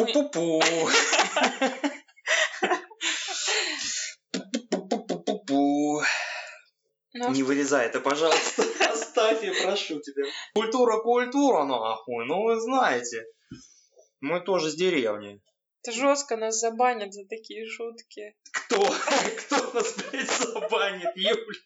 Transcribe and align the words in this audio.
Пу-пу-пу. 0.00 0.62
Пу-пу-пу-пу-пу. 4.32 6.02
Ну, 7.12 7.30
Не 7.32 7.42
вырезай 7.42 7.86
это, 7.86 8.00
пожалуйста. 8.00 8.62
Оставь, 8.90 9.42
я 9.44 9.52
прошу 9.62 10.00
тебя. 10.00 10.24
Культура, 10.54 11.02
культура, 11.02 11.64
нахуй. 11.64 12.24
Ну, 12.26 12.44
вы 12.44 12.58
знаете. 12.60 13.26
Мы 14.20 14.40
тоже 14.40 14.70
с 14.70 14.74
деревни. 14.74 15.40
это 15.82 15.92
жестко 15.92 16.36
нас 16.36 16.60
забанят 16.60 17.12
за 17.12 17.26
такие 17.26 17.68
шутки. 17.68 18.34
Кто? 18.52 18.78
Кто 19.38 19.72
нас, 19.72 19.94
блядь, 19.96 20.30
забанит, 20.30 21.10
Юль? 21.14 21.56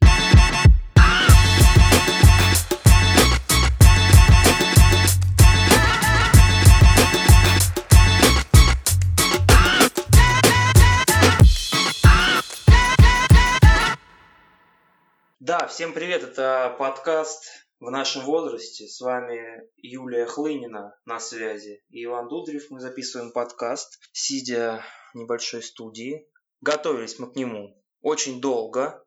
Всем 15.69 15.95
привет, 15.95 16.23
это 16.23 16.77
подкаст 16.79 17.45
в 17.81 17.91
нашем 17.91 18.25
возрасте. 18.25 18.87
С 18.87 19.01
вами 19.01 19.63
Юлия 19.77 20.27
Хлынина 20.27 20.95
на 21.07 21.19
связи 21.19 21.83
и 21.89 22.05
Иван 22.05 22.29
Дудрев. 22.29 22.71
Мы 22.71 22.81
записываем 22.81 23.33
подкаст, 23.33 23.99
сидя 24.13 24.85
в 25.13 25.17
небольшой 25.17 25.63
студии. 25.63 26.29
Готовились 26.61 27.19
мы 27.19 27.33
к 27.33 27.37
нему 27.37 27.83
очень 28.03 28.43
долго. 28.43 29.03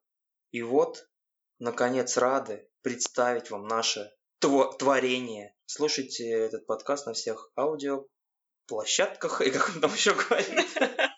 И 0.52 0.64
вот, 0.64 1.08
наконец, 1.60 2.18
рады 2.18 2.68
представить 2.82 3.52
вам 3.52 3.68
наше 3.68 4.12
тво- 4.42 4.76
творение. 4.78 5.54
Слушайте 5.66 6.28
этот 6.30 6.66
подкаст 6.66 7.06
на 7.06 7.14
всех 7.14 7.52
аудиоплощадках, 7.56 9.42
и 9.42 9.52
как 9.52 9.70
он 9.76 9.82
там 9.82 9.94
еще 9.94 10.16
говорит. 10.16 10.66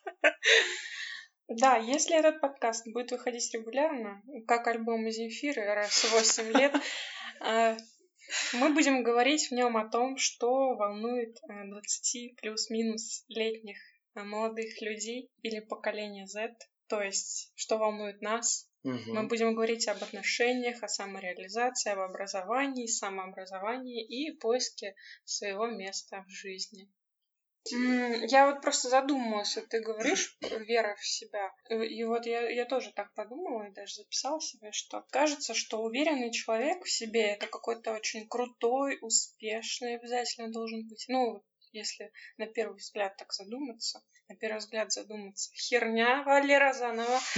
Да, 1.59 1.75
если 1.75 2.17
этот 2.17 2.39
подкаст 2.39 2.87
будет 2.87 3.11
выходить 3.11 3.53
регулярно, 3.53 4.21
как 4.47 4.67
альбом 4.67 5.09
Земфиры 5.09 5.65
раз 5.65 5.91
в 5.91 6.11
8 6.13 6.57
лет, 6.57 6.73
э, 7.41 7.75
мы 8.53 8.73
будем 8.73 9.03
говорить 9.03 9.49
в 9.49 9.51
нем 9.51 9.75
о 9.75 9.89
том, 9.89 10.15
что 10.15 10.75
волнует 10.75 11.37
э, 11.49 11.65
20 11.69 12.35
плюс-минус 12.37 13.25
летних 13.27 13.77
э, 14.15 14.23
молодых 14.23 14.81
людей 14.81 15.29
или 15.41 15.59
поколения 15.59 16.27
Z, 16.27 16.55
то 16.87 17.01
есть 17.01 17.51
что 17.55 17.77
волнует 17.77 18.21
нас. 18.21 18.69
Мы 18.83 18.93
Мгм. 18.93 19.27
будем 19.27 19.55
говорить 19.55 19.89
об 19.89 20.01
отношениях, 20.01 20.81
о 20.81 20.87
самореализации, 20.87 21.91
об 21.91 21.99
образовании, 21.99 22.85
самообразовании 22.85 24.05
и 24.05 24.31
поиске 24.37 24.95
своего 25.25 25.67
места 25.67 26.23
в 26.25 26.31
жизни. 26.31 26.87
Я 27.71 28.51
вот 28.51 28.61
просто 28.61 28.89
задумалась, 28.89 29.55
вот 29.55 29.67
ты 29.69 29.81
говоришь 29.81 30.37
вера 30.41 30.95
в 30.95 31.05
себя. 31.05 31.51
И 31.69 32.03
вот 32.03 32.25
я, 32.25 32.49
я 32.49 32.65
тоже 32.65 32.91
так 32.93 33.13
подумала 33.13 33.67
и 33.67 33.73
даже 33.73 33.95
записала 33.95 34.41
себе, 34.41 34.71
что 34.71 35.05
кажется, 35.11 35.53
что 35.53 35.81
уверенный 35.81 36.31
человек 36.31 36.83
в 36.83 36.89
себе 36.89 37.33
это 37.33 37.47
какой-то 37.47 37.93
очень 37.93 38.27
крутой, 38.27 38.97
успешный 39.01 39.95
обязательно 39.95 40.51
должен 40.51 40.87
быть. 40.87 41.05
Ну, 41.09 41.43
если 41.71 42.11
на 42.37 42.47
первый 42.47 42.77
взгляд 42.77 43.15
так 43.17 43.31
задуматься, 43.33 44.03
на 44.27 44.35
первый 44.35 44.59
взгляд 44.59 44.91
задуматься. 44.91 45.51
Херня, 45.53 46.23
Валера 46.23 46.73
заново. 46.73 47.19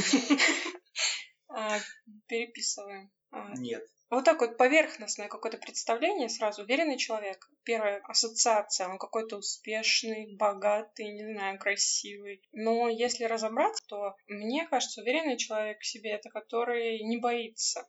А, 1.54 1.80
Переписываем. 2.28 3.12
А, 3.30 3.54
Нет. 3.58 3.84
Вот 4.16 4.26
так 4.26 4.42
вот 4.42 4.58
поверхностное 4.58 5.28
какое-то 5.28 5.58
представление 5.58 6.30
сразу. 6.30 6.64
Уверенный 6.64 6.98
человек. 6.98 7.50
Первая 7.64 8.02
ассоциация. 8.04 8.88
Он 8.90 8.98
какой-то 8.98 9.38
успешный, 9.38 10.36
богатый, 10.36 11.08
не 11.14 11.34
знаю, 11.34 11.58
красивый. 11.60 12.42
Но 12.52 12.90
если 12.90 13.24
разобраться, 13.24 13.84
то 13.88 14.16
мне 14.28 14.68
кажется, 14.68 15.02
уверенный 15.02 15.38
человек 15.38 15.80
в 15.80 15.86
себе 15.88 16.12
это 16.12 16.30
который 16.30 17.00
не 17.04 17.18
боится. 17.18 17.88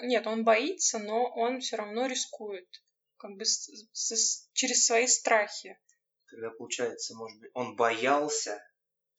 Нет, 0.00 0.26
он 0.26 0.44
боится, 0.44 0.98
но 0.98 1.24
он 1.34 1.60
все 1.60 1.76
равно 1.76 2.06
рискует. 2.06 2.68
Как 3.18 3.32
бы 3.36 3.44
с- 3.44 3.70
с- 3.92 4.48
через 4.52 4.84
свои 4.86 5.06
страхи. 5.06 5.78
Тогда 6.30 6.50
получается, 6.50 7.14
может 7.16 7.40
быть, 7.40 7.50
он 7.54 7.76
боялся. 7.76 8.62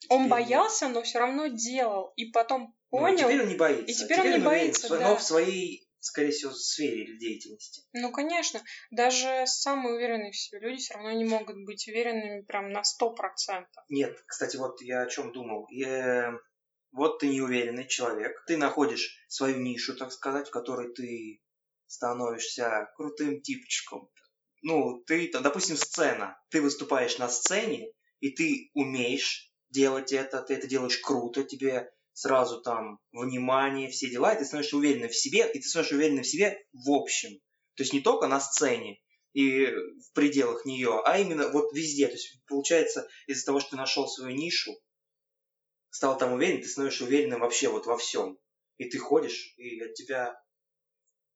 Он 0.09 0.19
Теперь 0.25 0.29
боялся, 0.31 0.87
но 0.89 1.01
все 1.01 1.17
равно 1.19 1.47
делал. 1.47 2.13
И 2.15 2.25
потом 2.25 2.75
Ну, 2.91 2.99
понял. 2.99 3.17
теперь 3.27 3.41
он 3.41 3.47
не 3.49 3.55
боится. 3.55 3.85
и 3.91 3.93
теперь 3.95 4.19
он 4.19 4.23
не 4.25 4.29
уверен 4.33 4.45
боится, 4.45 4.87
сво- 4.87 4.99
да. 4.99 5.09
Но 5.09 5.15
в 5.17 5.23
своей, 5.23 5.86
скорее 5.99 6.31
всего, 6.31 6.51
сфере 6.51 7.17
деятельности. 7.17 7.83
Ну, 7.93 8.11
конечно, 8.11 8.61
даже 8.91 9.45
самые 9.45 9.95
уверенные 9.95 10.31
в 10.31 10.37
себе 10.37 10.59
люди 10.59 10.81
все 10.81 10.93
равно 10.95 11.11
не 11.11 11.25
могут 11.25 11.63
быть 11.65 11.87
уверенными 11.87 12.41
прям 12.41 12.71
на 12.71 12.83
сто 12.83 13.13
процентов. 13.13 13.83
Нет, 13.89 14.23
кстати, 14.27 14.57
вот 14.57 14.81
я 14.81 15.01
о 15.01 15.09
чем 15.09 15.31
думал. 15.31 15.67
Э, 15.85 16.31
вот 16.91 17.19
ты 17.19 17.27
неуверенный 17.27 17.87
человек. 17.87 18.43
Ты 18.47 18.57
находишь 18.57 19.23
свою 19.27 19.57
нишу, 19.57 19.95
так 19.95 20.11
сказать, 20.11 20.47
в 20.47 20.51
которой 20.51 20.93
ты 20.93 21.41
становишься 21.85 22.91
крутым 22.95 23.41
типчиком. 23.41 24.09
Ну, 24.61 25.03
ты, 25.05 25.27
там, 25.27 25.43
допустим, 25.43 25.77
сцена. 25.77 26.39
Ты 26.49 26.61
выступаешь 26.61 27.17
на 27.17 27.29
сцене, 27.29 27.91
и 28.19 28.31
ты 28.31 28.71
умеешь 28.73 29.51
делать 29.69 30.11
это, 30.11 30.41
ты 30.41 30.55
это 30.55 30.67
делаешь 30.67 30.97
круто, 30.97 31.43
тебе 31.43 31.91
сразу 32.17 32.59
там 32.61 32.99
внимание, 33.11 33.91
все 33.91 34.09
дела, 34.09 34.33
и 34.33 34.39
ты 34.39 34.45
становишься 34.45 34.75
уверенным 34.75 35.09
в 35.09 35.15
себе, 35.15 35.47
и 35.53 35.59
ты 35.59 35.67
становишься 35.67 35.95
уверенным 35.97 36.23
в 36.23 36.27
себе 36.27 36.57
в 36.73 36.89
общем. 36.89 37.29
То 37.75 37.83
есть 37.83 37.93
не 37.93 38.01
только 38.01 38.25
на 38.25 38.39
сцене 38.39 38.99
и 39.33 39.67
в 39.67 40.13
пределах 40.15 40.65
нее, 40.65 40.99
а 41.05 41.19
именно 41.19 41.47
вот 41.49 41.71
везде. 41.73 42.07
То 42.07 42.13
есть 42.13 42.41
получается, 42.47 43.07
из-за 43.27 43.45
того, 43.45 43.59
что 43.59 43.71
ты 43.71 43.75
нашел 43.75 44.07
свою 44.07 44.35
нишу, 44.35 44.71
стал 45.91 46.17
там 46.17 46.33
уверен, 46.33 46.59
ты 46.59 46.67
становишься 46.67 47.03
уверенным 47.03 47.41
вообще 47.41 47.69
вот 47.69 47.85
во 47.85 47.99
всем. 47.99 48.39
И 48.77 48.89
ты 48.89 48.97
ходишь, 48.97 49.53
и 49.57 49.79
от 49.79 49.93
тебя, 49.93 50.43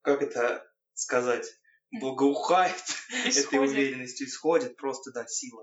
как 0.00 0.20
это 0.20 0.68
сказать, 0.94 1.46
благоухает 1.92 2.82
этой 3.24 3.60
уверенностью, 3.60 4.26
исходит 4.26 4.76
просто, 4.76 5.12
да, 5.12 5.28
сила. 5.28 5.62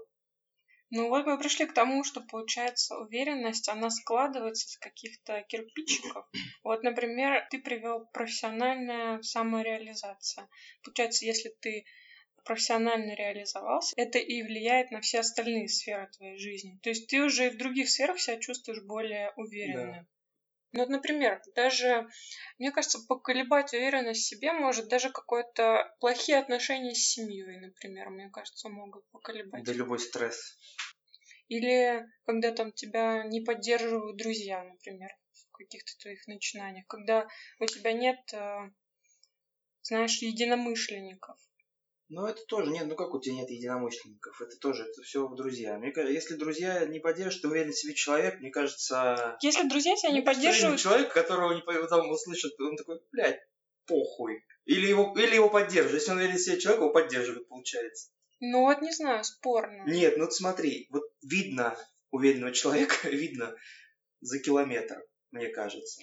Ну 0.91 1.09
вот 1.09 1.25
мы 1.27 1.37
пришли 1.37 1.67
к 1.67 1.73
тому, 1.73 2.03
что 2.03 2.21
получается 2.21 2.97
уверенность, 2.97 3.69
она 3.69 3.91
складывается 3.91 4.67
из 4.67 4.77
каких-то 4.77 5.43
кирпичиков. 5.43 6.25
Вот, 6.63 6.83
например, 6.83 7.47
ты 7.51 7.59
привел 7.59 8.07
профессиональная 8.07 9.21
самореализация. 9.21 10.47
Получается, 10.83 11.25
если 11.25 11.53
ты 11.61 11.85
профессионально 12.43 13.13
реализовался, 13.13 13.93
это 13.97 14.17
и 14.17 14.41
влияет 14.41 14.89
на 14.89 15.01
все 15.01 15.19
остальные 15.19 15.67
сферы 15.67 16.09
твоей 16.17 16.39
жизни. 16.39 16.79
То 16.81 16.89
есть 16.89 17.07
ты 17.07 17.21
уже 17.21 17.47
и 17.47 17.49
в 17.49 17.57
других 17.57 17.89
сферах 17.89 18.19
себя 18.19 18.37
чувствуешь 18.37 18.81
более 18.83 19.31
уверенным. 19.35 20.07
Ну 20.71 20.81
вот, 20.81 20.89
например, 20.89 21.41
даже, 21.55 22.07
мне 22.59 22.71
кажется, 22.71 22.99
поколебать 23.07 23.73
уверенность 23.73 24.21
в 24.21 24.27
себе 24.27 24.51
может 24.53 24.87
даже 24.87 25.09
какое-то 25.09 25.95
плохие 25.99 26.37
отношения 26.37 26.93
с 26.93 27.09
семьей, 27.09 27.59
например, 27.59 28.09
мне 28.11 28.29
кажется, 28.29 28.69
могут 28.69 29.03
поколебать. 29.09 29.63
Да 29.63 29.73
любой 29.73 29.99
стресс. 29.99 30.57
Или 31.47 32.05
когда 32.25 32.51
там 32.51 32.71
тебя 32.71 33.23
не 33.23 33.41
поддерживают 33.41 34.17
друзья, 34.17 34.63
например, 34.63 35.09
в 35.33 35.51
каких-то 35.51 35.97
твоих 35.99 36.27
начинаниях. 36.27 36.85
Когда 36.85 37.27
у 37.59 37.65
тебя 37.65 37.91
нет, 37.91 38.19
э, 38.33 38.69
знаешь, 39.81 40.21
единомышленников. 40.21 41.39
Ну, 42.09 42.25
это 42.25 42.43
тоже, 42.47 42.71
нет, 42.71 42.87
ну 42.87 42.95
как 42.95 43.13
у 43.13 43.19
тебя 43.19 43.35
нет 43.35 43.49
единомышленников? 43.51 44.41
Это 44.41 44.57
тоже, 44.57 44.83
это 44.83 45.03
все 45.03 45.27
друзья. 45.27 45.77
Мне 45.77 45.91
кажется, 45.91 46.13
если 46.13 46.35
друзья 46.35 46.85
не 46.85 46.99
поддерживают, 46.99 47.41
ты 47.43 47.47
уверен 47.47 47.71
в 47.71 47.77
себе 47.77 47.93
человек, 47.93 48.39
мне 48.39 48.49
кажется... 48.49 49.37
Если 49.41 49.67
друзья 49.69 49.95
тебя 49.95 50.11
не 50.11 50.21
поддерживают, 50.21 50.79
человек, 50.79 51.13
которого 51.13 51.53
не 51.53 51.61
там 51.87 52.09
услышат, 52.09 52.59
он 52.59 52.77
такой, 52.77 52.99
блядь, 53.11 53.39
похуй. 53.85 54.43
Или 54.65 54.87
его, 54.87 55.13
или 55.15 55.35
его 55.35 55.49
поддерживают. 55.49 56.01
Если 56.01 56.11
он 56.11 56.17
уверен 56.17 56.37
в 56.37 56.39
себе 56.39 56.59
человек, 56.59 56.81
его 56.81 56.91
поддерживают, 56.91 57.47
получается. 57.47 58.09
ну 58.39 58.61
вот 58.61 58.81
не 58.81 58.91
знаю, 58.91 59.23
спорно. 59.23 59.83
Нет, 59.85 60.17
ну 60.17 60.29
смотри, 60.31 60.87
вот 60.89 61.03
видно 61.21 61.77
уверенного 62.09 62.53
человека, 62.53 62.95
видно 63.09 63.55
за 64.21 64.39
километр, 64.39 65.03
мне 65.29 65.49
кажется. 65.49 66.01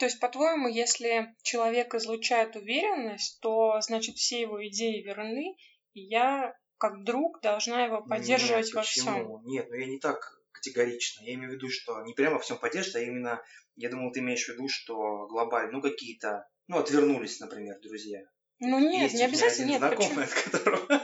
То 0.00 0.06
есть, 0.06 0.18
по-твоему, 0.18 0.66
если 0.66 1.34
человек 1.42 1.94
излучает 1.94 2.56
уверенность, 2.56 3.38
то, 3.42 3.78
значит, 3.82 4.16
все 4.16 4.40
его 4.40 4.66
идеи 4.66 5.02
верны, 5.02 5.58
и 5.92 6.00
я, 6.00 6.56
как 6.78 7.04
друг, 7.04 7.42
должна 7.42 7.84
его 7.84 8.00
поддерживать 8.00 8.68
Нет, 8.68 8.74
во 8.74 8.80
почему? 8.80 9.40
всем. 9.40 9.44
Нет, 9.44 9.66
ну 9.68 9.74
я 9.76 9.84
не 9.84 9.98
так 9.98 10.40
категорично. 10.52 11.22
Я 11.24 11.34
имею 11.34 11.50
в 11.50 11.54
виду, 11.56 11.68
что 11.68 12.00
не 12.00 12.14
прямо 12.14 12.36
во 12.36 12.40
всем 12.40 12.56
поддерживать, 12.56 12.96
а 12.96 13.00
именно, 13.00 13.42
я 13.76 13.90
думал, 13.90 14.10
ты 14.10 14.20
имеешь 14.20 14.46
в 14.46 14.48
виду, 14.48 14.68
что 14.70 15.26
глобально, 15.26 15.72
ну 15.72 15.82
какие-то, 15.82 16.48
ну 16.66 16.78
отвернулись, 16.78 17.38
например, 17.38 17.78
друзья. 17.82 18.22
Ну 18.58 18.78
нет, 18.78 19.02
Есть 19.02 19.16
не 19.16 19.24
обязательно, 19.24 19.66
нет, 19.68 19.80
почему? 19.82 20.00
знакомый, 20.00 20.24
от 20.24 20.32
которого 20.32 21.02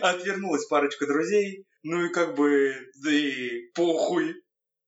отвернулась 0.02 0.66
парочка 0.66 1.06
друзей, 1.06 1.64
ну 1.84 2.06
и 2.06 2.12
как 2.12 2.34
бы, 2.34 2.74
да 3.04 3.12
и 3.12 3.68
похуй, 3.72 4.34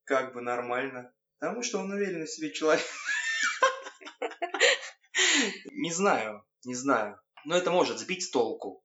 как 0.02 0.34
бы 0.34 0.40
нормально. 0.40 1.12
Потому 1.38 1.62
что 1.62 1.78
он 1.78 1.90
уверенный 1.90 2.26
в 2.26 2.30
себе 2.30 2.52
человек. 2.52 2.84
Не 5.72 5.92
знаю, 5.92 6.44
не 6.64 6.74
знаю. 6.74 7.20
Но 7.44 7.56
это 7.56 7.70
может 7.70 7.98
сбить 7.98 8.24
с 8.24 8.30
толку, 8.30 8.82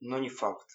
но 0.00 0.18
не 0.18 0.30
факт. 0.30 0.66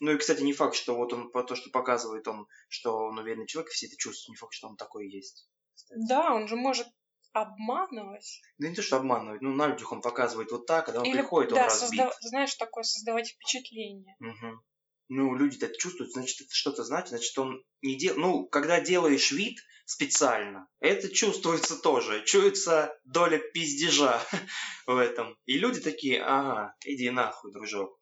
Ну 0.00 0.12
и, 0.12 0.16
кстати, 0.16 0.42
не 0.42 0.52
факт, 0.52 0.76
что 0.76 0.94
вот 0.94 1.12
он, 1.12 1.30
по 1.30 1.42
то, 1.42 1.56
что 1.56 1.70
показывает 1.70 2.28
он, 2.28 2.46
что 2.68 2.96
он 2.96 3.18
уверенный 3.18 3.46
человек, 3.46 3.70
все 3.70 3.86
это 3.86 3.96
чувствуют, 3.96 4.34
не 4.34 4.36
факт, 4.36 4.52
что 4.52 4.68
он 4.68 4.76
такой 4.76 5.06
и 5.06 5.10
есть. 5.10 5.48
Кстати. 5.74 6.00
Да, 6.08 6.34
он 6.34 6.46
же 6.46 6.56
может 6.56 6.86
обманывать. 7.32 8.40
Да 8.58 8.68
не 8.68 8.74
то, 8.74 8.82
что 8.82 8.96
обманывать, 8.96 9.42
ну 9.42 9.54
на 9.54 9.68
людях 9.68 9.92
он 9.92 10.00
показывает 10.00 10.50
вот 10.50 10.66
так, 10.66 10.86
когда 10.86 11.00
он 11.00 11.06
Или, 11.06 11.18
приходит, 11.18 11.50
да, 11.50 11.62
он 11.62 11.64
разбит. 11.64 12.00
Созда... 12.00 12.12
знаешь, 12.20 12.54
такое 12.54 12.84
создавать 12.84 13.28
впечатление. 13.28 14.16
Угу. 14.20 14.60
Ну, 15.08 15.34
люди 15.34 15.56
это 15.56 15.74
чувствуют, 15.76 16.12
значит, 16.12 16.42
это 16.42 16.54
что-то 16.54 16.84
значит, 16.84 17.10
значит, 17.10 17.38
он 17.38 17.64
не 17.80 17.96
дел... 17.96 18.14
Ну, 18.16 18.46
когда 18.46 18.80
делаешь 18.80 19.32
вид 19.32 19.58
специально, 19.86 20.68
это 20.80 21.08
чувствуется 21.08 21.76
тоже, 21.76 22.24
чуется 22.26 22.94
доля 23.04 23.38
пиздежа 23.38 24.20
в 24.86 24.96
этом. 24.96 25.38
И 25.46 25.58
люди 25.58 25.80
такие, 25.80 26.22
ага, 26.22 26.76
иди 26.84 27.08
нахуй, 27.08 27.52
дружок. 27.52 27.98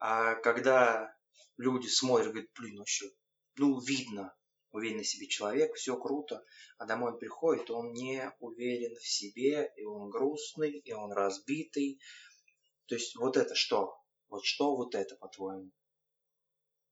А 0.00 0.34
когда 0.34 1.14
люди 1.56 1.86
смотрят, 1.86 2.32
говорят, 2.32 2.50
блин, 2.58 2.78
вообще, 2.78 3.10
ну, 3.56 3.78
видно, 3.80 4.34
уверенный 4.72 5.04
в 5.04 5.08
себе 5.08 5.28
человек, 5.28 5.74
все 5.74 5.96
круто, 5.96 6.44
а 6.78 6.86
домой 6.86 7.12
он 7.12 7.18
приходит, 7.18 7.70
он 7.70 7.92
не 7.92 8.28
уверен 8.40 8.96
в 8.96 9.06
себе, 9.06 9.72
и 9.76 9.84
он 9.84 10.10
грустный, 10.10 10.78
и 10.78 10.92
он 10.92 11.12
разбитый. 11.12 12.00
То 12.86 12.96
есть 12.96 13.14
вот 13.16 13.36
это 13.36 13.54
что? 13.54 13.94
Вот 14.28 14.44
что 14.44 14.74
вот 14.74 14.94
это, 14.94 15.16
по-твоему? 15.16 15.70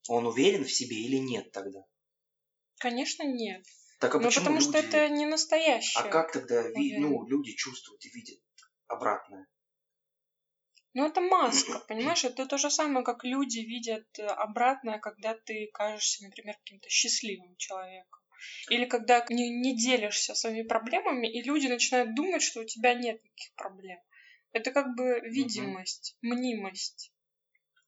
Он 0.08 0.26
уверен 0.26 0.64
в 0.64 0.72
себе 0.72 0.96
или 0.96 1.16
нет 1.16 1.52
тогда? 1.52 1.80
Конечно, 2.78 3.24
нет. 3.24 3.64
Так 4.00 4.14
а 4.14 4.20
ну, 4.20 4.30
потому 4.30 4.56
люди... 4.56 4.68
что 4.68 4.78
это 4.78 5.08
не 5.08 5.26
настоящее. 5.26 6.02
А 6.02 6.08
как 6.08 6.32
тогда 6.32 6.62
ви... 6.68 6.98
ну, 6.98 7.26
люди 7.26 7.52
чувствуют 7.52 8.04
и 8.04 8.10
видят 8.10 8.40
обратное? 8.86 9.46
Ну, 10.94 11.06
это 11.06 11.20
маска, 11.20 11.78
понимаешь? 11.88 12.24
Это 12.24 12.46
то 12.46 12.58
же 12.58 12.70
самое, 12.70 13.04
как 13.04 13.24
люди 13.24 13.58
видят 13.58 14.06
э, 14.18 14.24
обратное, 14.26 14.98
когда 14.98 15.34
ты 15.34 15.68
кажешься, 15.74 16.24
например, 16.24 16.56
каким-то 16.56 16.88
счастливым 16.88 17.56
человеком. 17.56 18.20
Или 18.70 18.84
когда 18.84 19.24
не, 19.28 19.50
не 19.50 19.76
делишься 19.76 20.34
своими 20.34 20.62
проблемами, 20.62 21.26
и 21.26 21.42
люди 21.42 21.66
начинают 21.66 22.14
думать, 22.14 22.42
что 22.42 22.60
у 22.60 22.64
тебя 22.64 22.94
нет 22.94 23.22
никаких 23.22 23.54
проблем. 23.56 23.98
Это 24.52 24.70
как 24.70 24.94
бы 24.94 25.20
видимость, 25.20 26.16
угу. 26.22 26.34
мнимость. 26.34 27.12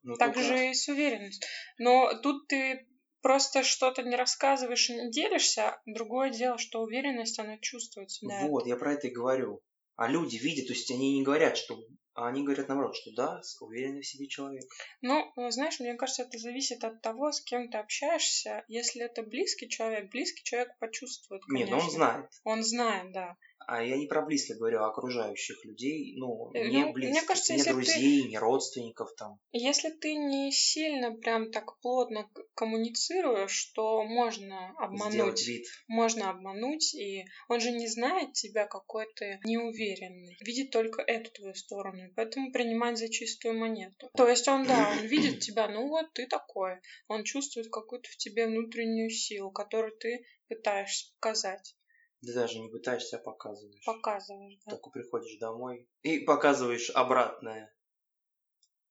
Ну, 0.03 0.17
так 0.17 0.35
только... 0.35 0.49
же 0.49 0.71
и 0.71 0.75
с 0.75 0.89
уверенностью. 0.89 1.49
Но 1.79 2.13
тут 2.23 2.49
ты 2.49 2.87
просто 3.23 3.63
что-то 3.63 4.03
не 4.03 4.17
рассказываешь 4.17 4.91
и 4.91 4.95
не 4.95 5.11
делишься. 5.11 5.81
Другое 5.87 6.31
дело, 6.31 6.59
что 6.59 6.83
уверенность, 6.83 7.39
она 7.39 7.59
чувствуется. 7.59 8.27
Да. 8.27 8.47
Вот, 8.47 8.67
я 8.67 8.77
про 8.77 8.95
это 8.95 9.09
и 9.09 9.13
говорю. 9.13 9.63
А 9.97 10.09
люди 10.09 10.37
видят, 10.37 10.67
то 10.67 10.73
есть 10.73 10.91
они 10.91 11.19
не 11.19 11.23
говорят, 11.23 11.57
что 11.57 11.79
а 12.15 12.29
они 12.29 12.43
говорят 12.43 12.69
наоборот, 12.69 12.97
что 12.97 13.13
да, 13.15 13.41
уверенный 13.61 14.03
в 14.03 14.07
себе 14.07 14.27
человек. 14.27 14.65
Ну, 15.01 15.33
знаешь, 15.51 15.79
мне 15.79 15.95
кажется, 15.95 16.23
это 16.23 16.39
зависит 16.39 16.85
от 16.85 17.01
того, 17.03 17.31
с 17.33 17.41
кем 17.41 17.71
ты 17.71 17.79
общаешься. 17.79 18.65
Если 18.69 19.03
это 19.03 19.23
близкий 19.23 19.69
человек, 19.69 20.11
близкий 20.11 20.43
человек 20.43 20.77
почувствует, 20.79 21.43
конечно. 21.45 21.75
Нет, 21.75 21.83
ну 21.83 21.85
он 21.85 21.91
знает. 21.91 22.31
Он 22.45 22.63
знает, 22.63 23.13
да. 23.13 23.37
А 23.71 23.85
я 23.85 23.97
не 23.97 24.07
про 24.07 24.23
близких 24.23 24.57
говорю, 24.57 24.81
а 24.81 24.89
окружающих 24.89 25.65
людей, 25.65 26.15
ну, 26.17 26.51
не 26.53 26.87
ну, 26.87 26.93
близких, 26.93 27.21
мне 27.21 27.23
кажется, 27.23 27.55
не 27.55 27.63
друзей, 27.63 28.23
ты... 28.23 28.29
не 28.29 28.37
родственников 28.37 29.15
там. 29.17 29.39
Если 29.53 29.91
ты 29.91 30.17
не 30.17 30.51
сильно 30.51 31.13
прям 31.13 31.53
так 31.53 31.79
плотно 31.79 32.29
коммуницируешь, 32.55 33.67
то 33.77 34.03
можно 34.03 34.71
обмануть. 34.77 35.13
Сделать 35.13 35.47
вид. 35.47 35.67
Можно 35.87 36.31
обмануть, 36.31 36.95
и 36.97 37.25
он 37.49 37.61
же 37.61 37.71
не 37.71 37.87
знает 37.87 38.33
тебя, 38.33 38.67
какой 38.67 39.07
ты 39.15 39.39
неуверенный. 39.45 40.37
Видит 40.41 40.73
только 40.73 41.03
эту 41.03 41.31
твою 41.31 41.55
сторону, 41.55 42.07
и 42.07 42.13
поэтому 42.17 42.51
принимать 42.51 42.99
за 42.99 43.09
чистую 43.09 43.57
монету. 43.57 44.11
То 44.17 44.27
есть 44.27 44.49
он, 44.49 44.67
да, 44.67 44.91
он 44.99 45.07
видит 45.07 45.39
тебя, 45.47 45.69
ну 45.69 45.87
вот 45.87 46.13
ты 46.13 46.27
такой. 46.27 46.81
Он 47.07 47.23
чувствует 47.23 47.71
какую-то 47.71 48.11
в 48.11 48.17
тебе 48.17 48.49
внутреннюю 48.49 49.11
силу, 49.11 49.53
которую 49.53 49.97
ты 49.97 50.27
пытаешься 50.49 51.13
показать. 51.21 51.77
Ты 52.23 52.35
даже 52.35 52.59
не 52.59 52.69
пытаешься, 52.69 53.17
а 53.17 53.21
показываешь. 53.21 53.85
Показываешь, 53.85 54.59
да. 54.67 54.73
Так 54.73 54.93
приходишь 54.93 55.39
домой 55.39 55.89
и 56.03 56.19
показываешь 56.19 56.91
обратное. 56.91 57.75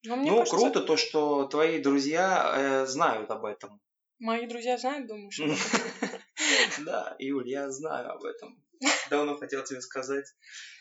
Но 0.03 0.15
ну, 0.15 0.37
кажется... 0.37 0.55
круто 0.55 0.81
то, 0.81 0.97
что 0.97 1.45
твои 1.47 1.81
друзья 1.81 2.53
э, 2.55 2.85
знают 2.85 3.29
об 3.29 3.45
этом. 3.45 3.81
Мои 4.17 4.47
друзья 4.47 4.77
знают, 4.77 5.07
думаешь? 5.07 5.39
Да, 6.85 7.15
Юль, 7.19 7.49
я 7.49 7.69
знаю 7.71 8.11
об 8.11 8.23
этом. 8.23 8.63
Давно 9.09 9.37
хотел 9.37 9.63
тебе 9.63 9.81
сказать. 9.81 10.25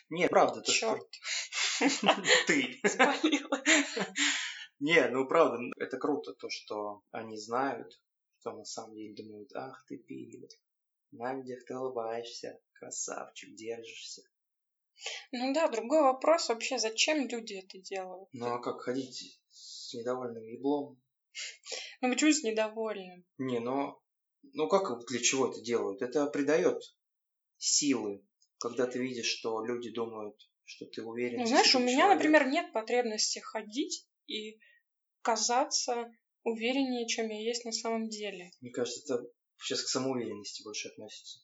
Нет, 0.09 0.29
правда, 0.29 0.61
то 0.61 0.71
что... 0.71 0.97
Ты. 2.47 2.81
Не, 4.79 5.07
ну 5.09 5.27
правда, 5.27 5.57
это 5.77 5.97
круто, 5.97 6.33
то, 6.33 6.49
что 6.49 7.03
они 7.11 7.37
знают, 7.37 7.99
что 8.39 8.53
на 8.53 8.63
самом 8.63 8.95
деле 8.95 9.13
думают, 9.13 9.53
ах 9.53 9.83
ты 9.87 9.97
пиля, 9.97 10.47
на 11.11 11.33
людях 11.33 11.65
ты 11.65 11.75
улыбаешься, 11.77 12.59
красавчик, 12.73 13.55
держишься. 13.55 14.23
Ну 15.31 15.53
да, 15.53 15.67
другой 15.69 16.01
вопрос 16.01 16.49
вообще, 16.49 16.77
зачем 16.77 17.27
люди 17.27 17.53
это 17.53 17.79
делают? 17.79 18.29
Ну 18.33 18.47
а 18.47 18.59
как 18.59 18.81
ходить 18.81 19.39
с 19.49 19.93
недовольным 19.93 20.43
еблом? 20.43 21.01
Ну 22.01 22.11
почему 22.11 22.31
с 22.31 22.43
недовольным? 22.43 23.25
Не, 23.37 23.59
ну, 23.59 23.99
ну 24.53 24.67
как, 24.67 25.05
для 25.07 25.19
чего 25.19 25.49
это 25.49 25.61
делают? 25.61 26.01
Это 26.01 26.25
придает 26.27 26.81
силы, 27.57 28.25
когда 28.57 28.87
ты 28.87 28.99
видишь, 28.99 29.27
что 29.27 29.63
люди 29.63 29.91
думают, 29.91 30.35
что 30.65 30.85
ты 30.85 31.03
уверен. 31.03 31.39
Ну 31.39 31.45
знаешь, 31.45 31.73
у 31.75 31.79
меня, 31.79 32.01
человек. 32.01 32.17
например, 32.17 32.47
нет 32.47 32.73
потребности 32.73 33.39
ходить 33.39 34.07
и 34.27 34.59
казаться 35.21 36.11
увереннее, 36.43 37.07
чем 37.07 37.29
я 37.29 37.41
есть 37.41 37.65
на 37.65 37.71
самом 37.71 38.09
деле. 38.09 38.51
Мне 38.61 38.71
кажется, 38.71 39.01
это 39.13 39.29
сейчас 39.59 39.83
к 39.83 39.87
самоуверенности 39.87 40.63
больше 40.63 40.89
относится. 40.89 41.39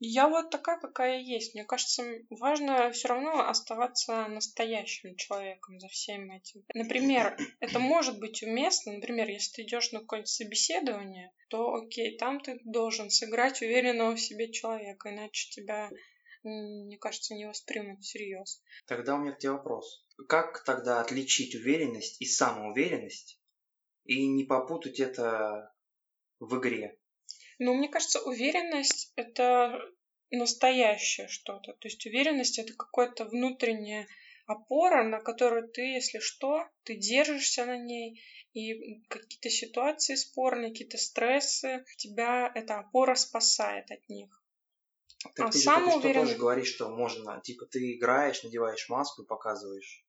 Я 0.00 0.28
вот 0.28 0.50
такая, 0.50 0.78
какая 0.78 1.20
есть. 1.20 1.54
Мне 1.54 1.64
кажется, 1.64 2.04
важно 2.28 2.90
все 2.90 3.08
равно 3.08 3.48
оставаться 3.48 4.26
настоящим 4.26 5.16
человеком 5.16 5.78
за 5.78 5.88
всем 5.88 6.30
этим. 6.30 6.64
Например, 6.74 7.38
это 7.60 7.78
может 7.78 8.18
быть 8.18 8.42
уместно. 8.42 8.92
Например, 8.92 9.28
если 9.28 9.52
ты 9.52 9.62
идешь 9.62 9.92
на 9.92 10.00
какое-нибудь 10.00 10.28
собеседование, 10.28 11.32
то 11.48 11.72
окей, 11.74 12.18
там 12.18 12.40
ты 12.40 12.60
должен 12.64 13.08
сыграть 13.08 13.62
уверенного 13.62 14.16
в 14.16 14.20
себе 14.20 14.52
человека, 14.52 15.10
иначе 15.10 15.50
тебя, 15.50 15.90
мне 16.42 16.98
кажется, 16.98 17.34
не 17.34 17.46
воспримут 17.46 18.02
всерьез. 18.02 18.62
Тогда 18.86 19.14
у 19.14 19.18
меня 19.18 19.32
к 19.32 19.38
тебе 19.38 19.52
вопрос. 19.52 20.04
Как 20.28 20.64
тогда 20.64 21.00
отличить 21.00 21.54
уверенность 21.54 22.20
и 22.20 22.26
самоуверенность 22.26 23.40
и 24.04 24.26
не 24.26 24.44
попутать 24.44 25.00
это 25.00 25.72
в 26.40 26.58
игре? 26.58 26.98
Ну, 27.58 27.74
мне 27.74 27.88
кажется, 27.88 28.20
уверенность— 28.20 29.12
это 29.16 29.78
настоящее 30.30 31.28
что-то. 31.28 31.72
То 31.74 31.88
есть 31.88 32.04
уверенность— 32.06 32.58
это 32.60 32.74
какое-то 32.74 33.24
внутренняя 33.24 34.06
опора, 34.46 35.04
на 35.04 35.20
которую 35.20 35.68
ты, 35.68 35.82
если 35.82 36.18
что, 36.18 36.68
ты 36.82 36.96
держишься 36.96 37.64
на 37.64 37.78
ней, 37.78 38.22
и 38.52 39.02
какие-то 39.08 39.50
ситуации 39.50 40.14
спорные, 40.14 40.70
какие-то 40.70 40.98
стрессы, 40.98 41.84
тебя 41.96 42.50
эта 42.54 42.78
опора 42.78 43.14
спасает 43.14 43.90
от 43.90 44.08
них. 44.08 44.42
Так 45.34 45.48
а 45.48 45.50
ты 45.50 45.58
же 45.58 45.64
что 45.64 46.00
тоже 46.12 46.36
говоришь, 46.36 46.68
что 46.68 46.90
можно, 46.90 47.40
типа, 47.40 47.66
ты 47.66 47.94
играешь, 47.94 48.42
надеваешь 48.42 48.88
маску 48.88 49.22
и 49.22 49.26
показываешь. 49.26 50.04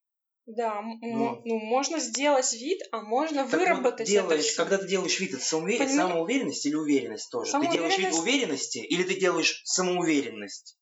Да, 0.46 0.80
ну, 0.80 1.42
ну 1.44 1.58
можно 1.58 1.98
сделать 1.98 2.52
вид, 2.52 2.80
а 2.92 3.02
можно 3.02 3.48
так 3.48 3.60
выработать 3.60 4.08
вот 4.08 4.12
делаешь, 4.12 4.46
это 4.52 4.56
когда 4.56 4.78
ты 4.78 4.86
делаешь 4.86 5.18
вид, 5.18 5.34
это 5.34 5.42
самоувер... 5.42 5.78
Поним... 5.78 5.96
самоуверенность 5.96 6.66
или 6.66 6.76
уверенность 6.76 7.30
тоже? 7.32 7.50
Ты 7.50 7.72
делаешь 7.72 7.98
вид 7.98 8.12
уверенности 8.14 8.78
или 8.78 9.02
ты 9.02 9.18
делаешь 9.18 9.60
самоуверенность? 9.64 10.78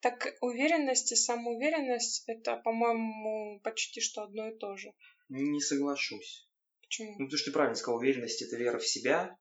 Так 0.00 0.34
уверенность 0.42 1.10
и 1.10 1.16
самоуверенность 1.16 2.24
это, 2.26 2.56
по-моему, 2.56 3.60
почти 3.60 4.02
что 4.02 4.24
одно 4.24 4.48
и 4.48 4.58
то 4.58 4.76
же. 4.76 4.92
Не 5.30 5.60
соглашусь. 5.60 6.46
Почему? 6.82 7.12
Ну, 7.12 7.26
потому 7.26 7.38
что 7.38 7.46
ты 7.46 7.52
правильно 7.52 7.76
сказал, 7.76 7.98
уверенность 7.98 8.42
это 8.42 8.56
вера 8.56 8.78
в 8.78 8.86
себя 8.86 9.38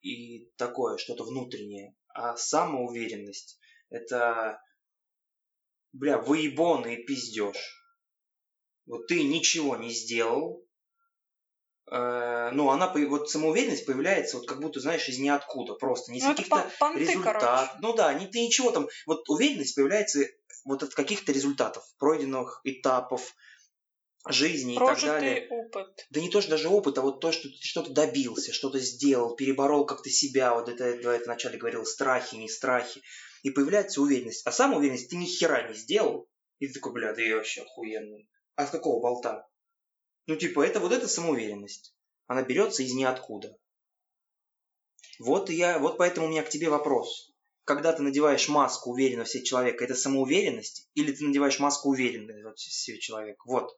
и 0.00 0.50
такое, 0.56 0.98
что-то 0.98 1.22
внутреннее. 1.22 1.94
А 2.08 2.36
самоуверенность 2.36 3.60
это, 3.90 4.60
бля, 5.92 6.18
выебон 6.18 6.84
и 6.88 6.96
пиздеж 6.96 7.81
вот 8.86 9.06
ты 9.06 9.22
ничего 9.22 9.76
не 9.76 9.90
сделал, 9.90 10.64
э, 11.90 12.50
ну, 12.52 12.70
она, 12.70 12.92
вот 12.92 13.30
самоуверенность 13.30 13.86
появляется 13.86 14.38
вот 14.38 14.48
как 14.48 14.60
будто, 14.60 14.80
знаешь, 14.80 15.08
из 15.08 15.18
ниоткуда, 15.18 15.74
просто, 15.74 16.12
не 16.12 16.20
с 16.20 16.24
ну, 16.24 16.30
каких-то 16.30 16.70
результатов. 16.94 17.76
Ну 17.80 17.94
да, 17.94 18.12
не, 18.14 18.26
ты 18.26 18.40
ничего 18.40 18.70
там, 18.70 18.88
вот 19.06 19.28
уверенность 19.28 19.74
появляется 19.74 20.24
вот 20.64 20.82
от 20.82 20.94
каких-то 20.94 21.32
результатов, 21.32 21.84
пройденных 21.98 22.60
этапов 22.64 23.34
жизни 24.28 24.76
Прожитый 24.76 25.08
и 25.08 25.10
так 25.10 25.20
далее. 25.20 25.48
опыт. 25.50 26.06
Да 26.10 26.20
не 26.20 26.28
то, 26.28 26.40
что 26.40 26.50
даже 26.50 26.68
опыт, 26.68 26.98
а 26.98 27.02
вот 27.02 27.20
то, 27.20 27.32
что 27.32 27.48
ты 27.48 27.56
что-то 27.60 27.92
добился, 27.92 28.52
что-то 28.52 28.78
сделал, 28.78 29.34
переборол 29.34 29.84
как-то 29.84 30.10
себя, 30.10 30.54
вот 30.54 30.68
это, 30.68 30.84
это 30.84 31.24
вначале 31.24 31.58
говорил, 31.58 31.84
страхи, 31.84 32.36
не 32.36 32.48
страхи. 32.48 33.02
И 33.42 33.50
появляется 33.50 34.00
уверенность. 34.00 34.46
А 34.46 34.52
самоуверенность 34.52 35.10
ты 35.10 35.16
ни 35.16 35.24
хера 35.24 35.68
не 35.68 35.74
сделал, 35.74 36.28
и 36.60 36.68
ты 36.68 36.74
такой, 36.74 36.92
бля, 36.92 37.12
да 37.12 37.22
я 37.22 37.36
вообще 37.36 37.62
охуенный. 37.62 38.28
А 38.56 38.66
с 38.66 38.70
какого 38.70 39.00
болта? 39.00 39.48
Ну, 40.26 40.36
типа, 40.36 40.64
это 40.64 40.80
вот 40.80 40.92
эта 40.92 41.08
самоуверенность. 41.08 41.94
Она 42.26 42.42
берется 42.42 42.82
из 42.82 42.94
ниоткуда. 42.94 43.56
Вот 45.18 45.50
я, 45.50 45.78
вот 45.78 45.98
поэтому 45.98 46.26
у 46.26 46.30
меня 46.30 46.42
к 46.42 46.48
тебе 46.48 46.68
вопрос. 46.68 47.32
Когда 47.64 47.92
ты 47.92 48.02
надеваешь 48.02 48.48
маску 48.48 48.90
уверенного 48.90 49.26
в 49.26 49.30
себе 49.30 49.44
человека, 49.44 49.84
это 49.84 49.94
самоуверенность? 49.94 50.88
Или 50.94 51.12
ты 51.12 51.24
надеваешь 51.24 51.60
маску 51.60 51.90
уверенного 51.90 52.54
в 52.54 52.60
себе 52.60 52.98
человека? 52.98 53.42
Вот. 53.46 53.76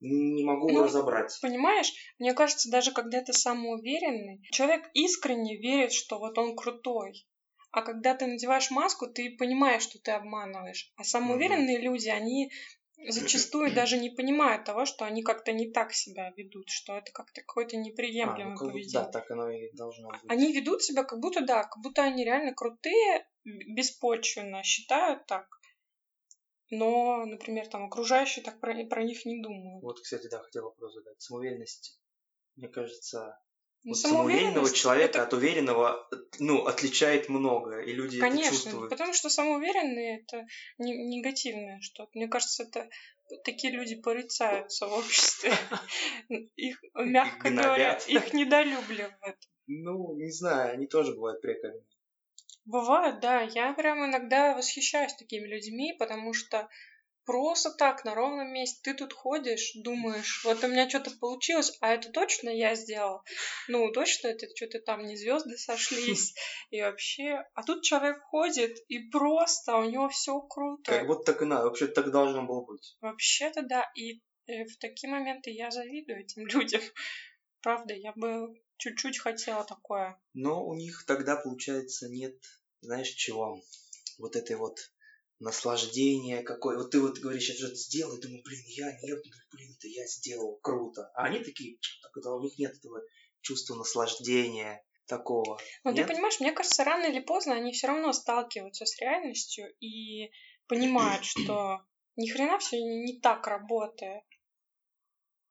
Не 0.00 0.44
могу 0.44 0.68
ну, 0.68 0.82
разобрать. 0.82 1.38
Понимаешь, 1.40 1.92
мне 2.18 2.34
кажется, 2.34 2.70
даже 2.70 2.90
когда 2.90 3.22
ты 3.22 3.32
самоуверенный, 3.32 4.42
человек 4.50 4.90
искренне 4.94 5.56
верит, 5.56 5.92
что 5.92 6.18
вот 6.18 6.36
он 6.38 6.56
крутой. 6.56 7.26
А 7.70 7.82
когда 7.82 8.14
ты 8.14 8.26
надеваешь 8.26 8.70
маску, 8.70 9.06
ты 9.06 9.36
понимаешь, 9.36 9.82
что 9.82 9.98
ты 9.98 10.10
обманываешь. 10.10 10.92
А 10.96 11.04
самоуверенные 11.04 11.78
mm-hmm. 11.78 11.82
люди, 11.82 12.08
они 12.08 12.50
зачастую 13.08 13.74
даже 13.74 13.96
не 13.98 14.10
понимают 14.10 14.64
того, 14.64 14.84
что 14.84 15.04
они 15.04 15.22
как-то 15.22 15.52
не 15.52 15.70
так 15.70 15.92
себя 15.92 16.32
ведут, 16.36 16.68
что 16.68 16.96
это 16.96 17.12
как-то 17.12 17.40
какое-то 17.40 17.76
неприемлемое 17.76 18.56
а, 18.56 18.60
ну, 18.60 18.68
поведение. 18.70 18.92
Да, 18.92 19.04
так 19.06 19.30
оно 19.30 19.50
и 19.50 19.72
должно 19.72 20.08
быть. 20.10 20.20
Они 20.28 20.52
ведут 20.52 20.82
себя 20.82 21.04
как 21.04 21.20
будто, 21.20 21.44
да, 21.44 21.64
как 21.64 21.82
будто 21.82 22.02
они 22.02 22.24
реально 22.24 22.54
крутые, 22.54 23.26
беспочвенно 23.44 24.62
считают 24.62 25.26
так. 25.26 25.46
Но, 26.70 27.26
например, 27.26 27.68
там 27.68 27.84
окружающие 27.84 28.42
так 28.42 28.58
про, 28.60 28.72
про 28.86 29.04
них 29.04 29.26
не 29.26 29.42
думают. 29.42 29.82
Вот, 29.82 30.00
кстати, 30.00 30.28
да, 30.28 30.38
хотел 30.38 30.64
вопрос 30.64 30.94
задать. 30.94 31.20
Самоуверенность, 31.20 32.00
мне 32.56 32.68
кажется, 32.68 33.38
вот 33.84 33.96
самоуверенного 33.96 34.70
человека 34.70 35.18
это... 35.18 35.22
от 35.24 35.32
уверенного, 35.32 36.08
ну, 36.38 36.66
отличает 36.66 37.28
многое, 37.28 37.82
и 37.82 37.92
люди 37.92 38.20
Конечно, 38.20 38.46
это 38.46 38.50
чувствуют. 38.50 38.90
потому 38.90 39.12
что 39.12 39.28
самоуверенные 39.28 40.20
это 40.20 40.46
не, 40.78 40.92
негативное 41.16 41.80
что-то. 41.80 42.10
Мне 42.14 42.28
кажется, 42.28 42.62
это 42.62 42.88
такие 43.44 43.72
люди 43.72 43.96
порицаются 43.96 44.86
в 44.86 44.92
обществе. 44.92 45.52
Их, 46.56 46.82
мягко 46.94 47.50
говоря, 47.50 47.98
их 48.06 48.32
недолюбливают. 48.32 49.36
Ну, 49.66 50.14
не 50.16 50.30
знаю, 50.30 50.74
они 50.74 50.86
тоже 50.86 51.14
бывают 51.14 51.40
прикольные. 51.40 51.82
Бывают, 52.64 53.20
да. 53.20 53.40
Я 53.40 53.72
прям 53.72 54.04
иногда 54.04 54.54
восхищаюсь 54.54 55.14
такими 55.14 55.46
людьми, 55.46 55.94
потому 55.98 56.32
что 56.32 56.68
Просто 57.24 57.70
так, 57.70 58.04
на 58.04 58.14
ровном 58.14 58.52
месте. 58.52 58.80
Ты 58.82 58.94
тут 58.94 59.12
ходишь, 59.12 59.72
думаешь, 59.76 60.44
вот 60.44 60.62
у 60.64 60.68
меня 60.68 60.88
что-то 60.88 61.10
получилось, 61.12 61.76
а 61.80 61.94
это 61.94 62.10
точно 62.10 62.50
я 62.50 62.74
сделал? 62.74 63.22
Ну, 63.68 63.92
точно 63.92 64.28
это 64.28 64.46
что-то 64.54 64.80
там 64.80 65.06
не 65.06 65.16
звезды 65.16 65.56
сошлись 65.56 66.34
и 66.70 66.82
вообще. 66.82 67.44
А 67.54 67.62
тут 67.62 67.84
человек 67.84 68.20
ходит 68.22 68.76
и 68.88 69.08
просто 69.10 69.76
у 69.76 69.84
него 69.84 70.08
все 70.08 70.40
круто. 70.40 70.90
Как 70.90 71.06
будто 71.06 71.32
так 71.32 71.42
и 71.42 71.44
надо, 71.44 71.64
вообще 71.64 71.86
так 71.86 72.10
должно 72.10 72.42
было 72.44 72.64
быть. 72.64 72.96
Вообще-то 73.00 73.62
да, 73.62 73.88
и 73.94 74.20
э, 74.46 74.64
в 74.64 74.76
такие 74.78 75.10
моменты 75.10 75.50
я 75.50 75.70
завидую 75.70 76.20
этим 76.20 76.46
людям. 76.46 76.82
Правда, 77.60 77.94
я 77.94 78.12
бы 78.16 78.60
чуть-чуть 78.78 79.20
хотела 79.20 79.64
такое. 79.64 80.20
Но 80.34 80.66
у 80.66 80.74
них 80.74 81.04
тогда, 81.06 81.36
получается, 81.36 82.08
нет, 82.08 82.34
знаешь, 82.80 83.10
чего? 83.10 83.60
Вот 84.18 84.34
этой 84.34 84.56
вот 84.56 84.90
наслаждение 85.42 86.42
какое. 86.42 86.78
Вот 86.78 86.90
ты 86.90 87.00
вот 87.00 87.18
говоришь, 87.18 87.48
я 87.48 87.54
что-то 87.54 87.74
сделал, 87.74 88.16
и 88.16 88.20
думаю, 88.20 88.42
блин, 88.44 88.62
я 88.68 88.92
нет, 89.02 89.22
блин, 89.52 89.74
это 89.76 89.88
я 89.88 90.06
сделал, 90.06 90.58
круто. 90.62 91.10
А 91.14 91.24
они 91.24 91.40
такие, 91.40 91.78
так, 92.02 92.16
это 92.16 92.30
у 92.30 92.40
них 92.40 92.58
нет 92.58 92.74
этого 92.76 93.00
чувства 93.40 93.74
наслаждения 93.74 94.82
такого. 95.06 95.58
Ну, 95.84 95.94
ты 95.94 96.06
понимаешь, 96.06 96.40
мне 96.40 96.52
кажется, 96.52 96.84
рано 96.84 97.06
или 97.06 97.20
поздно 97.20 97.54
они 97.54 97.72
все 97.72 97.88
равно 97.88 98.12
сталкиваются 98.12 98.86
с 98.86 98.98
реальностью 99.00 99.66
и 99.80 100.30
понимают, 100.68 101.24
что 101.24 101.80
ни 102.16 102.28
хрена 102.28 102.58
все 102.58 102.80
не 102.80 103.20
так 103.20 103.46
работает. 103.46 104.24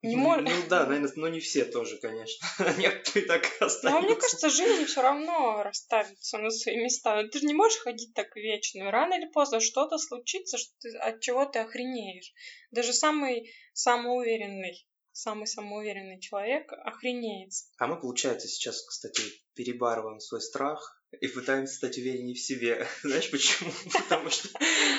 Не 0.03 0.15
ну, 0.15 0.23
мож... 0.23 0.41
ну 0.41 0.67
да, 0.67 0.87
наверное, 0.87 1.11
но 1.15 1.27
не 1.27 1.39
все 1.39 1.63
тоже, 1.63 1.97
конечно. 1.97 2.47
Некоторые 2.77 3.27
так. 3.27 3.43
Ну, 3.83 3.97
а 3.97 4.01
мне 4.01 4.15
кажется, 4.15 4.49
жизнь 4.49 4.85
все 4.85 5.01
равно 5.03 5.61
расставится 5.61 6.39
на 6.39 6.49
свои 6.49 6.77
места. 6.77 7.23
Ты 7.27 7.39
же 7.39 7.45
не 7.45 7.53
можешь 7.53 7.79
ходить 7.79 8.13
так 8.15 8.35
вечно. 8.35 8.89
Рано 8.89 9.13
или 9.13 9.29
поздно 9.29 9.59
что-то 9.59 9.99
случится, 9.99 10.57
что 10.57 10.71
ты, 10.79 10.97
от 10.97 11.21
чего 11.21 11.45
ты 11.45 11.59
охренеешь. 11.59 12.33
Даже 12.71 12.93
самый 12.93 13.51
самоуверенный, 13.73 14.87
самый 15.11 15.45
самоуверенный 15.45 16.19
человек 16.19 16.71
охренеет. 16.71 17.51
А 17.77 17.85
мы, 17.85 17.99
получается, 17.99 18.47
сейчас, 18.47 18.83
кстати, 18.83 19.21
перебарываем 19.53 20.19
свой 20.19 20.41
страх 20.41 20.99
и 21.19 21.27
пытаемся 21.27 21.75
стать 21.75 21.99
увереннее 21.99 22.33
в 22.33 22.39
себе. 22.39 22.87
Знаешь 23.03 23.29
почему? 23.29 23.71
Потому 23.93 24.31
что, 24.31 24.49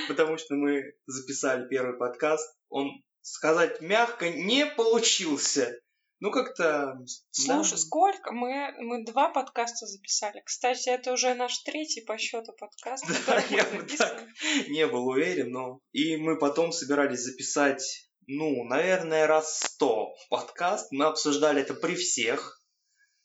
потому 0.06 0.37
что 0.38 0.54
мы 0.54 0.94
записали 1.06 1.68
первый 1.68 1.99
подкаст, 1.99 2.56
он 2.68 3.02
сказать 3.23 3.81
мягко, 3.81 4.31
не 4.31 4.67
получился. 4.67 5.79
Ну, 6.21 6.31
как-то... 6.31 6.97
Слушай, 7.33 7.73
да. 7.73 7.76
сколько? 7.79 8.33
Мы, 8.33 8.73
мы 8.79 9.05
два 9.05 9.31
подкаста 9.31 9.87
записали. 9.87 10.41
Кстати, 10.45 10.88
это 10.88 11.12
уже 11.12 11.35
наш 11.35 11.59
третий 11.64 12.00
по 12.00 12.17
счету 12.17 12.52
подкаст. 12.52 13.05
Да, 13.26 13.43
я 13.50 13.64
бы 13.64 13.83
так 13.83 14.25
не 14.69 14.87
был 14.87 15.09
уверен, 15.09 15.50
но... 15.50 15.81
И 15.91 16.17
мы 16.17 16.38
потом 16.38 16.71
собирались 16.71 17.23
записать, 17.23 18.09
ну, 18.29 18.62
наверное, 18.62 19.26
раз 19.26 19.59
сто 19.59 20.14
подкаст. 20.31 20.93
Мы 20.93 21.07
обсуждали 21.07 21.62
это 21.62 21.75
при 21.75 21.97
всех 21.97 22.62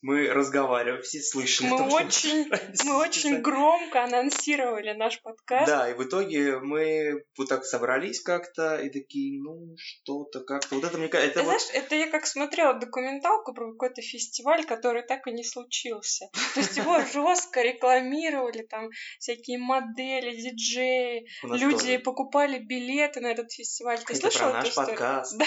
мы 0.01 0.27
разговаривали, 0.27 1.01
все 1.01 1.22
слышали. 1.22 1.70
Мы, 1.70 1.77
том, 1.77 1.92
очень, 1.92 2.50
мы 2.86 2.98
очень 2.98 3.42
громко 3.42 4.04
анонсировали 4.04 4.94
наш 4.94 5.22
подкаст. 5.22 5.68
Да, 5.68 5.89
и 5.89 5.94
в 5.94 6.04
итоге 6.04 6.60
мы 6.60 7.24
вот 7.38 7.50
так 7.50 7.66
собрались 7.66 8.22
как-то 8.22 8.77
и 8.77 8.89
такие, 8.89 9.42
ну, 9.42 9.75
что-то 9.77 10.42
как-то. 10.42 10.75
Вот 10.75 10.84
это 10.84 10.98
мне 10.98 11.08
кажется... 11.08 11.44
Знаешь, 11.44 11.66
вот... 11.74 11.75
это 11.75 11.96
я 11.96 12.08
как 12.08 12.27
смотрела 12.27 12.75
документалку 12.75 13.54
про 13.54 13.72
какой-то 13.72 14.01
фестиваль, 14.01 14.66
который 14.66 15.01
так 15.01 15.25
и 15.27 15.32
не 15.32 15.44
случился. 15.44 16.30
То 16.54 16.60
есть 16.60 16.77
его 16.77 17.00
жестко 17.13 17.62
рекламировали, 17.62 18.63
там 18.63 18.89
всякие 19.20 19.58
модели, 19.58 20.36
диджеи, 20.36 21.27
люди 21.44 21.98
покупали 21.98 22.60
билеты 22.60 23.20
на 23.20 23.32
этот 23.32 23.51
фестиваль. 23.51 24.00
Ты 24.06 24.16
слышал 24.16 24.54
наш 24.54 24.74
подкаст. 24.74 25.38
Да, 25.38 25.46